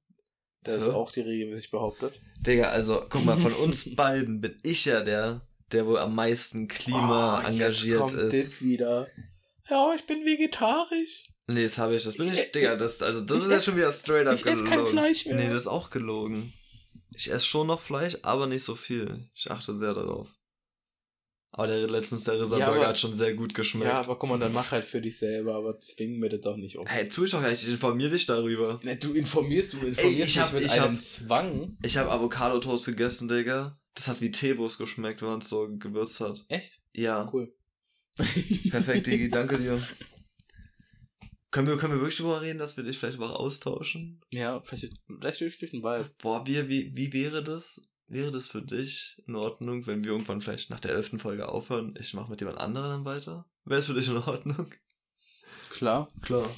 [0.67, 2.21] der ist auch die regelmäßig behauptet.
[2.41, 5.43] Digga, also, guck mal, von uns beiden bin ich ja der,
[5.73, 8.53] der wohl am meisten Klima Oh, engagiert jetzt kommt ist.
[8.53, 9.09] Das wieder.
[9.69, 11.29] Ja, ich bin vegetarisch.
[11.47, 13.61] Nee, das habe ich, das bin ich, Ich- Digga, das, also, das ich ist ja
[13.61, 15.37] schon wieder straight up ich ess kein Fleisch mehr.
[15.37, 16.53] Nee, das ist auch gelogen.
[17.17, 19.29] Ich esse schon noch Fleisch, aber nicht so viel.
[19.35, 20.29] Ich achte sehr darauf.
[21.57, 23.87] Aber der letztens der Risa Ja, Burger aber- hat schon sehr gut geschmeckt.
[23.87, 26.57] Ja, aber guck mal, dann mach halt für dich selber, aber zwing mir das doch
[26.57, 26.89] nicht auf.
[26.91, 28.81] hey, tu ich doch ich informiere dich darüber.
[28.83, 31.79] Ne, Du informierst, du informierst Ey, ich mich hab- mit ich einem hab- Zwang.
[31.85, 33.79] Ich habe Avocado-Toast gegessen, Digga.
[33.95, 36.45] Das hat wie Teewurst geschmeckt, wenn man es so gewürzt hat.
[36.49, 36.81] Echt?
[36.93, 37.31] Ja.
[37.33, 37.55] Cool.
[38.71, 39.81] Perfekt, Digi, danke dir.
[41.53, 44.21] Können wir, können wir wirklich darüber reden, dass wir dich vielleicht auch austauschen?
[44.33, 46.11] Ja, vielleicht, vielleicht durch, durch den Vibe.
[46.21, 47.81] Boah, wie, wie, wie wäre das?
[48.07, 51.95] Wäre das für dich in Ordnung, wenn wir irgendwann vielleicht nach der elften Folge aufhören?
[51.99, 53.47] Ich mache mit jemand anderem dann weiter?
[53.65, 54.69] Wäre es für dich in Ordnung?
[55.71, 56.09] Klar.
[56.23, 56.49] Klar.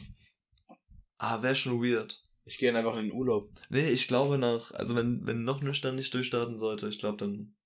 [1.19, 2.23] Ah, wäre schon weird.
[2.45, 3.51] Ich gehe dann einfach in den Urlaub.
[3.71, 7.57] Nee, ich glaube nach, also wenn, wenn noch nüchtern nicht durchstarten sollte, ich glaube, dann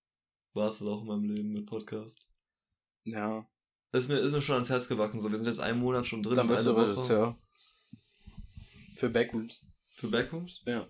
[0.53, 2.19] war es auch in meinem Leben mit Podcast.
[3.05, 3.47] Ja.
[3.93, 5.21] Das ist mir, ist mir schon ans Herz gewachsen.
[5.21, 6.37] So, wir sind jetzt einen Monat schon drin.
[6.37, 7.39] Dann bist du eine Regisseur.
[8.97, 9.67] Für Backrooms.
[9.97, 10.63] Für Backrooms?
[10.67, 10.87] Ja.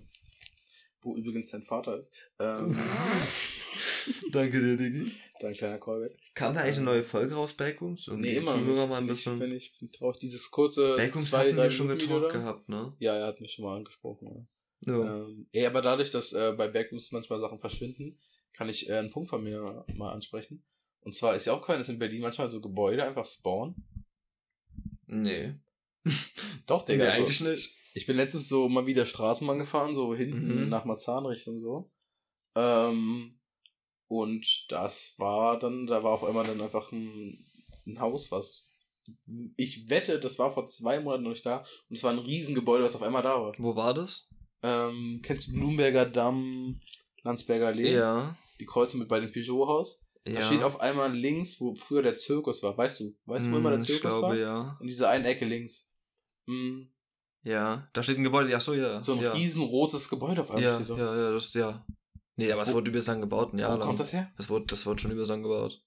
[1.03, 2.12] Wo übrigens dein Vater ist.
[2.38, 2.76] Ähm,
[4.32, 5.12] Danke dir, Digi.
[5.40, 6.16] dein kleiner Callback.
[6.34, 8.09] Kam da eigentlich eine neue Folge raus, Backrooms?
[8.09, 9.38] Um Nee, immer Zuhörer mal ein Finde ich- bisschen.
[9.40, 10.18] Finde ich find traurig.
[10.18, 12.94] Dieses kurze Backrooms zwei, hatten wir schon getalkt gehabt, ne?
[12.98, 14.46] Ja, er hat mich schon mal angesprochen.
[14.86, 14.92] Ja.
[14.98, 15.24] Ja.
[15.24, 18.18] Ähm, ey, aber dadurch, dass äh, bei Backrooms manchmal Sachen verschwinden,
[18.53, 20.64] kann ich äh, einen Punkt von mir mal ansprechen.
[21.01, 23.74] Und zwar ist ja auch kein, dass in Berlin manchmal so Gebäude einfach spawnen.
[25.07, 25.55] Nee.
[26.66, 27.07] Doch, Nee, Digga.
[27.11, 27.74] also, eigentlich nicht.
[27.94, 30.68] ich bin letztens so mal wieder Straßenbahn gefahren, so hinten Mhm.
[30.68, 31.90] nach Marzahn Richtung so.
[32.57, 33.30] Ähm,
[34.09, 37.46] und das war dann, da war auf einmal dann einfach ein,
[37.86, 38.68] ein Haus, was
[39.57, 41.59] ich wette, das war vor zwei Monaten noch nicht da.
[41.88, 43.53] Und es war ein Riesengebäude, was auf einmal da war.
[43.59, 44.28] Wo war das?
[44.62, 46.80] Ähm, kennst du Blumberger Damm,
[47.22, 47.94] Landsberger Allee?
[47.94, 48.36] Ja.
[48.61, 50.05] Die Kreuzung mit bei dem Peugeot-Haus?
[50.24, 50.42] Da ja.
[50.42, 52.76] steht auf einmal links, wo früher der Zirkus war.
[52.76, 53.16] Weißt du?
[53.24, 54.36] Weißt du, wo immer der Hm, Zirkus Ich glaube, war?
[54.36, 54.78] ja.
[54.80, 55.88] In dieser einen Ecke links.
[56.51, 56.88] Hm,
[57.42, 57.88] Ja.
[57.92, 59.01] Da steht ein Gebäude, ja, so, ja.
[59.03, 59.32] so ein ja.
[59.32, 61.16] riesenrotes Gebäude auf einmal Ja, steht ja, da.
[61.16, 61.86] ja, das, ja.
[62.36, 63.86] Nee, aber es Wo- wurde übelst lang gebaut, ein Jahr Wo lang.
[63.88, 64.30] kommt das her?
[64.36, 65.82] Das wurde, das wurde schon übelst lang gebaut.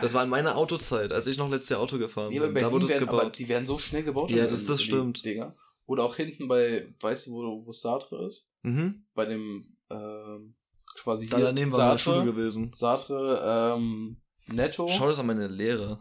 [0.00, 2.54] Das war in meiner Autozeit, als ich noch letztes Jahr Auto gefahren Ja, bin.
[2.56, 3.38] Da wurde es werden, gebaut.
[3.38, 4.30] die werden so schnell gebaut.
[4.30, 5.24] Ja, das- das stimmt.
[5.24, 5.54] Dinger.
[5.86, 8.50] Oder auch hinten bei, weißt du, wo, wo Sartre ist?
[8.62, 9.04] Mhm.
[9.14, 10.54] Bei dem, ähm,
[10.96, 11.46] quasi Da hier.
[11.46, 12.72] daneben war meine Schule Sartre, gewesen.
[12.72, 14.88] Sartre, ähm, Netto.
[14.88, 16.00] Schau das an meine Lehre.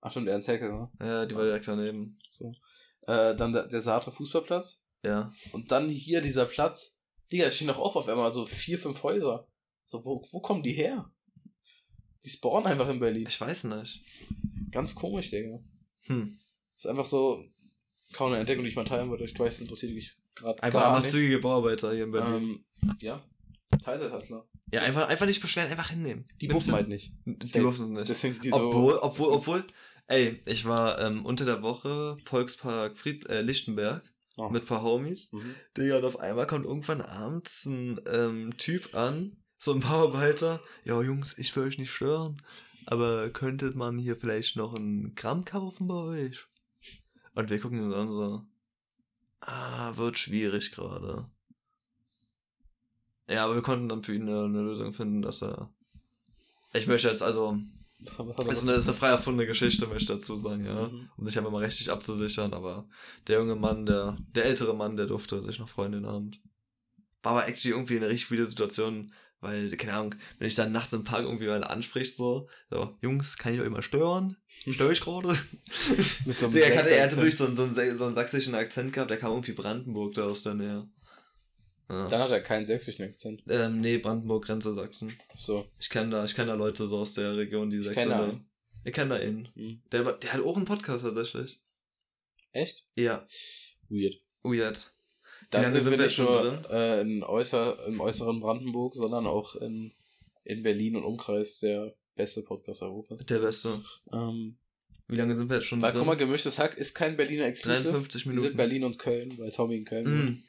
[0.00, 0.90] Ach stimmt, Ernst Heckel, ne?
[1.00, 2.18] Ja, die war direkt daneben.
[2.28, 2.54] So.
[3.06, 4.84] Äh, dann der, der Sartre Fußballplatz.
[5.04, 5.32] Ja.
[5.52, 6.98] Und dann hier dieser Platz.
[7.30, 9.48] Digga, es stehen doch auch auf einmal so vier, fünf Häuser.
[9.84, 11.10] So, wo, wo kommen die her?
[12.24, 13.26] Die spawnen einfach in Berlin.
[13.28, 14.02] Ich weiß nicht.
[14.70, 15.60] Ganz komisch, Digga.
[16.06, 16.38] Hm.
[16.76, 17.44] ist einfach so
[18.12, 19.24] kaum eine Entdeckung, die ich mal teilen würde.
[19.24, 21.10] Ich weiß, interessiert mich gerade Einfach, gar nicht.
[21.10, 22.34] zügige Bauarbeiter hier in Berlin.
[22.82, 23.24] Ähm, ja,
[23.82, 24.46] Teilzeithustler.
[24.72, 26.26] ja, einfach, einfach nicht beschweren, einfach hinnehmen.
[26.40, 27.12] Die buffen halt nicht.
[27.24, 28.08] Die buffen nicht.
[28.08, 28.56] Deswegen die so...
[28.56, 29.66] Obwohl, obwohl, obwohl,
[30.06, 34.02] ey, ich war ähm, unter der Woche Volkspark Fried, äh, Lichtenberg
[34.36, 34.48] Oh.
[34.48, 35.30] mit ein paar Homies.
[35.30, 35.54] Mhm.
[35.76, 40.60] Digga, und auf einmal kommt irgendwann abends ein ähm, Typ an, so ein Bauarbeiter.
[40.84, 42.36] Ja, Jungs, ich will euch nicht stören,
[42.86, 46.46] aber könnte man hier vielleicht noch ein Gramm kaufen bei euch?
[47.36, 48.42] Und wir gucken uns an so,
[49.40, 51.30] ah, wird schwierig gerade.
[53.28, 55.72] Ja, aber wir konnten dann für ihn eine, eine Lösung finden, dass er.
[56.72, 57.56] Ich möchte jetzt also,
[58.04, 60.88] das ist eine, das ist eine frei erfundene Geschichte, möchte ich dazu sagen, ja.
[60.88, 61.08] Mhm.
[61.16, 62.88] Um sich einfach mal rechtlich abzusichern, aber
[63.26, 66.40] der junge Mann, der, der ältere Mann, der durfte sich noch freuen den Abend.
[67.22, 70.92] War aber actually irgendwie eine richtig viele Situation, weil, keine Ahnung, wenn ich dann nachts
[70.92, 74.36] im Park irgendwie mal ansprichst, so, so, Jungs, kann ich euch immer stören?
[74.46, 75.28] Störe ich gerade?
[76.24, 78.54] Mit so einem Der hatte, er hatte wirklich so, einen- so, einen, so einen sächsischen
[78.54, 80.88] Akzent gehabt, der kam irgendwie Brandenburg da aus der Nähe.
[81.88, 82.08] Ja.
[82.08, 83.42] Dann hat er keinen sächsischen Akzent.
[83.48, 85.12] Ähm, nee, Brandenburg, Grenze Sachsen.
[85.36, 85.66] So.
[85.78, 87.90] Ich kenne da, ich kenn da Leute so aus der Region, die da.
[87.90, 88.46] einen.
[88.84, 89.48] Ich kenne da einen.
[89.54, 89.82] Mhm.
[89.92, 91.60] Der, der hat auch einen Podcast tatsächlich.
[92.52, 92.86] Echt?
[92.96, 93.26] Ja,
[93.88, 94.14] Weird.
[94.42, 94.92] weird.
[95.50, 96.64] Dann lange sind sind wir wir nicht schon nur drin?
[96.70, 99.92] äh, in äußer, im äußeren Brandenburg, sondern auch in,
[100.44, 103.26] in Berlin und Umkreis der beste Podcast Europas.
[103.26, 103.78] Der Beste.
[104.12, 104.56] Ähm,
[105.08, 105.98] Wie lange sind wir jetzt schon weil, drin?
[106.00, 107.90] guck mal, gemischtes Hack ist kein Berliner Exclusive.
[107.90, 108.48] 53 Wir Minuten.
[108.48, 110.42] sind Berlin und Köln, weil Tommy in Köln wohnt.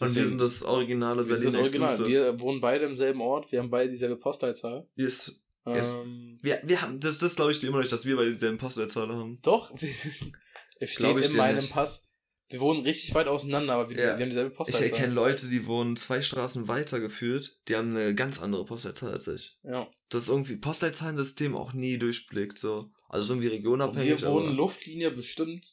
[0.00, 2.06] Und wir sind das originale Wir sind das Original.
[2.06, 4.88] Wir wohnen beide im selben Ort, wir haben beide dieselbe Postleitzahl.
[4.96, 5.40] Yes.
[5.66, 5.94] Yes.
[6.02, 8.58] Ähm, Wir, wir haben, das, das glaube ich dir immer nicht, dass wir bei denselben
[8.58, 9.38] Postleitzahl haben.
[9.42, 9.72] doch,
[10.80, 11.70] es steht ich in meinem nicht.
[11.72, 12.08] Pass.
[12.48, 14.04] Wir wohnen richtig weit auseinander, aber wir, Ja.
[14.18, 14.90] wir haben dieselbe Ich Postleitzahl.
[14.98, 19.26] kenne Leute, die wohnen zwei Straßen weiter geführt, die haben eine ganz andere Postleitzahl als
[19.28, 19.58] ich.
[19.62, 19.88] Ja.
[20.10, 22.90] Das ist irgendwie Postleitzahlensystem auch nie durchblickt, so.
[23.08, 25.66] Also so irgendwie Und regionabhängig, wir wohnen aber Luftlinie bestimmt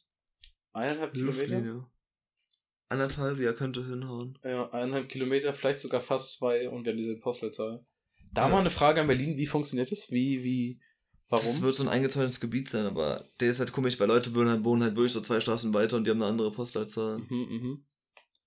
[0.72, 1.89] eineinhalb Kilometer.
[2.90, 4.38] Anderthalb, ja, könnte hinhauen.
[4.44, 7.84] Ja, eineinhalb Kilometer, vielleicht sogar fast zwei und wir haben diese Postleitzahl.
[8.32, 8.48] Da Ja.
[8.48, 10.10] mal eine Frage an Berlin, wie funktioniert das?
[10.10, 10.78] Wie, wie,
[11.30, 11.62] Das warum?
[11.62, 14.64] wird so ein eingezäuntes Gebiet sein, aber der ist halt komisch, weil Leute wohnen halt,
[14.64, 17.18] wohnen halt wirklich so zwei Straßen weiter und die haben eine andere Postleitzahl.
[17.18, 17.86] Mhm, mhm.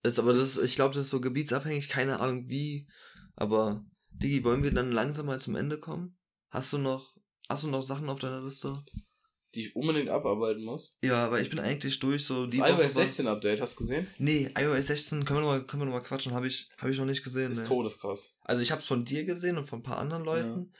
[0.04, 2.88] Das, aber das ist, ich glaube, das ist so gebietsabhängig, keine Ahnung wie.
[3.36, 6.18] Aber, Digi, wollen wir dann langsam mal zum Ende kommen?
[6.50, 7.18] Hast du noch
[7.50, 8.84] Hast du noch Sachen auf deiner Liste?
[9.56, 10.98] Die ich unbedingt abarbeiten muss.
[11.04, 13.74] Ja, weil ich bin eigentlich durch so Das die Woche iOS war- 16 Update, hast
[13.74, 14.08] du gesehen?
[14.18, 16.90] Nee, iOS 16 können wir noch mal, können wir noch mal quatschen, habe ich, hab
[16.90, 17.52] ich noch nicht gesehen.
[17.52, 17.66] Ist ne.
[17.66, 18.36] todeskrass.
[18.42, 20.74] Also ich habe es von dir gesehen und von ein paar anderen Leuten.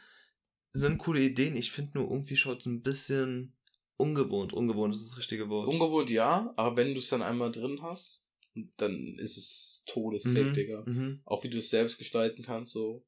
[0.76, 1.56] Sind coole Ideen.
[1.56, 3.56] Ich finde nur irgendwie schaut es ein bisschen
[3.98, 4.54] ungewohnt.
[4.54, 5.68] Ungewohnt ist das richtige Wort.
[5.68, 8.26] Ungewohnt ja, aber wenn du es dann einmal drin hast,
[8.78, 10.54] dann ist es todessick, mhm.
[10.54, 10.84] Digga.
[10.86, 11.22] Mhm.
[11.26, 13.06] Auch wie du es selbst gestalten kannst, so.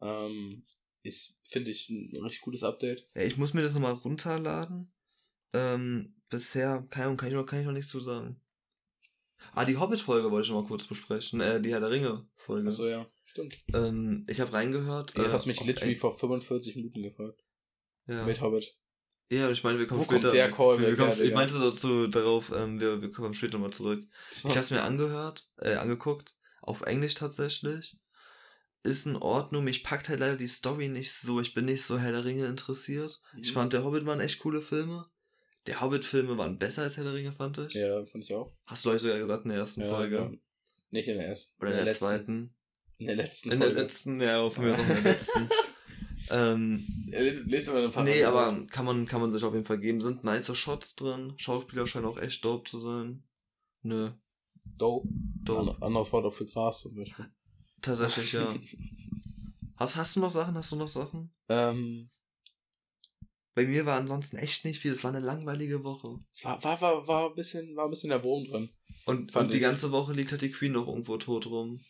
[0.00, 0.64] Ähm,
[1.02, 3.08] ist, finde ich, ein richtig cooles Update.
[3.14, 4.92] Ja, ich muss mir das nochmal runterladen.
[5.54, 8.40] Ähm, bisher kann, Ahnung, kann, ich noch, kann ich noch nichts zu sagen.
[9.52, 11.40] Ah, die Hobbit-Folge wollte ich noch mal kurz besprechen.
[11.40, 12.68] Äh, die Herr der Ringe-Folge.
[12.68, 13.56] Achso, ja, stimmt.
[13.74, 15.16] Ähm, ich habe reingehört.
[15.16, 17.42] Jetzt äh, hast du mich literally vor 45 Minuten gefragt.
[18.06, 18.24] Ja.
[18.24, 18.76] Mit Hobbit.
[19.30, 20.32] ja, ich meine, wir kommen Wo kommt später.
[20.34, 23.70] der Call wir, wir kommen, ich meinte dazu darauf, ähm, wir, wir kommen später mal
[23.70, 24.04] zurück.
[24.32, 24.48] So.
[24.48, 27.96] Ich habe es mir angehört, äh, angeguckt, auf Englisch tatsächlich.
[28.84, 29.64] Ist in Ordnung.
[29.64, 31.40] Mich packt halt leider die Story nicht so.
[31.40, 33.20] Ich bin nicht so Herr der Ringe interessiert.
[33.36, 33.54] Ich Mhm.
[33.54, 35.04] fand, der Hobbit waren echt coole Filme.
[35.66, 37.74] Der Hobbit-Filme waren besser als Herr der Ringe, fand ich.
[37.74, 38.52] Ja, fand ich auch.
[38.66, 40.16] Hast du euch sogar gesagt in der ersten Ja, Folge.
[40.16, 40.30] ja.
[40.90, 41.54] Nicht in der ersten.
[41.60, 42.04] Oder in der, letzten.
[42.04, 42.54] zweiten.
[42.98, 43.82] In der letzten In der Folge.
[43.82, 45.48] letzten, ja, von mir aus auch in der letzten.
[46.30, 46.86] ähm,
[47.46, 50.00] Lest mal ein paar nee, aber kann man, kann man sich auf jeden Fall geben.
[50.00, 51.34] Sind nice Shots drin.
[51.36, 53.22] Schauspieler scheinen auch echt dope zu sein.
[53.82, 54.10] Nö,
[54.76, 55.08] Dope.
[55.44, 55.70] dope.
[55.72, 57.26] An- Anderes Wort auch für Gras zum Beispiel.
[57.82, 58.54] Tatsächlich, ja.
[59.76, 60.54] Hast, hast du noch Sachen?
[60.56, 61.30] Hast du noch Sachen?
[61.48, 62.08] ähm,
[63.58, 64.92] Bei mir war ansonsten echt nicht viel.
[64.92, 66.20] Es war eine langweilige Woche.
[66.30, 68.68] es war, war, war, war, ein bisschen, war ein bisschen der Wurm drin.
[69.04, 69.62] Und, und die ich.
[69.62, 71.80] ganze Woche liegt halt die Queen noch irgendwo tot rum.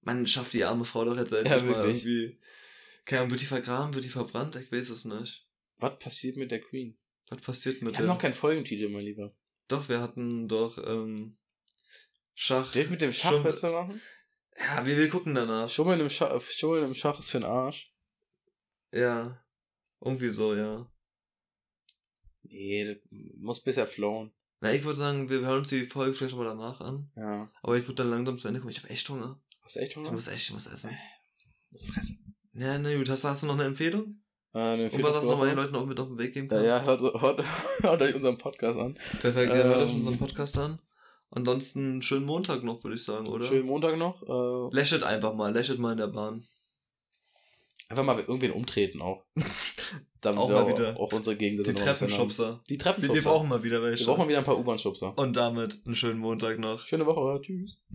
[0.00, 2.06] Man schafft die arme Frau doch jetzt endlich Ja, mal wirklich.
[2.06, 2.40] irgendwie.
[3.04, 4.56] Keine Ahnung, wird die vergraben, wird die verbrannt?
[4.56, 5.46] Ich weiß es nicht.
[5.76, 6.96] Was passiert mit der Queen?
[7.28, 8.14] Was passiert Ich mit habe der?
[8.14, 9.34] noch keinen Folgentitel, mein Lieber.
[9.68, 11.36] Doch, wir hatten doch ähm,
[12.34, 12.72] Schach.
[12.72, 14.00] Date mit dem Schach willst du machen?
[14.58, 15.68] Ja, wir, wir gucken danach.
[15.68, 17.92] Schummeln im, Schach, Schummeln im Schach ist für den Arsch.
[18.92, 19.44] Ja.
[20.00, 20.90] Irgendwie so, ja.
[22.42, 22.96] Nee, das
[23.38, 24.32] muss bisher flowen.
[24.60, 27.10] Na, ich würde sagen, wir hören uns die Folge vielleicht nochmal danach an.
[27.16, 27.50] Ja.
[27.62, 28.70] Aber ich würde dann langsam zu Ende kommen.
[28.70, 29.40] Ich habe echt Hunger.
[29.62, 30.12] Hast du echt Ich Hunger?
[30.12, 30.90] muss echt, ich muss essen.
[31.70, 32.34] Muss fressen.
[32.52, 33.08] Ja, na gut.
[33.08, 34.20] Hast, hast du noch eine Empfehlung?
[34.54, 36.32] Äh, eine Und vierte was hast du noch den Leuten auch mit auf den Weg
[36.34, 36.66] geben Ja, kannst?
[36.66, 37.44] ja hört, hört,
[37.82, 38.98] hört euch unseren Podcast an.
[39.20, 40.80] Perfekt, ja, hört euch Ähm, unseren Podcast an.
[41.30, 43.44] Ansonsten schönen Montag noch, würde ich sagen, oder?
[43.46, 44.22] Schönen Montag noch.
[44.22, 46.42] Äh, Lächelt einfach mal, lächelt mal in der Bahn.
[47.88, 49.24] Einfach mal irgendwen umtreten auch.
[50.20, 50.98] Damit Auch mal wieder.
[50.98, 51.80] auch unsere Gegensätze Die.
[51.80, 52.60] Treppenschubser.
[52.68, 53.14] Die Wir, Treppenschubser.
[53.14, 54.00] wir brauchen mal wieder welche.
[54.00, 55.16] wir brauchen mal wieder ein paar U-Bahn-Schubser.
[55.16, 56.84] Und damit einen schönen Montag noch.
[56.86, 57.40] Schöne Woche.
[57.40, 57.78] Tschüss.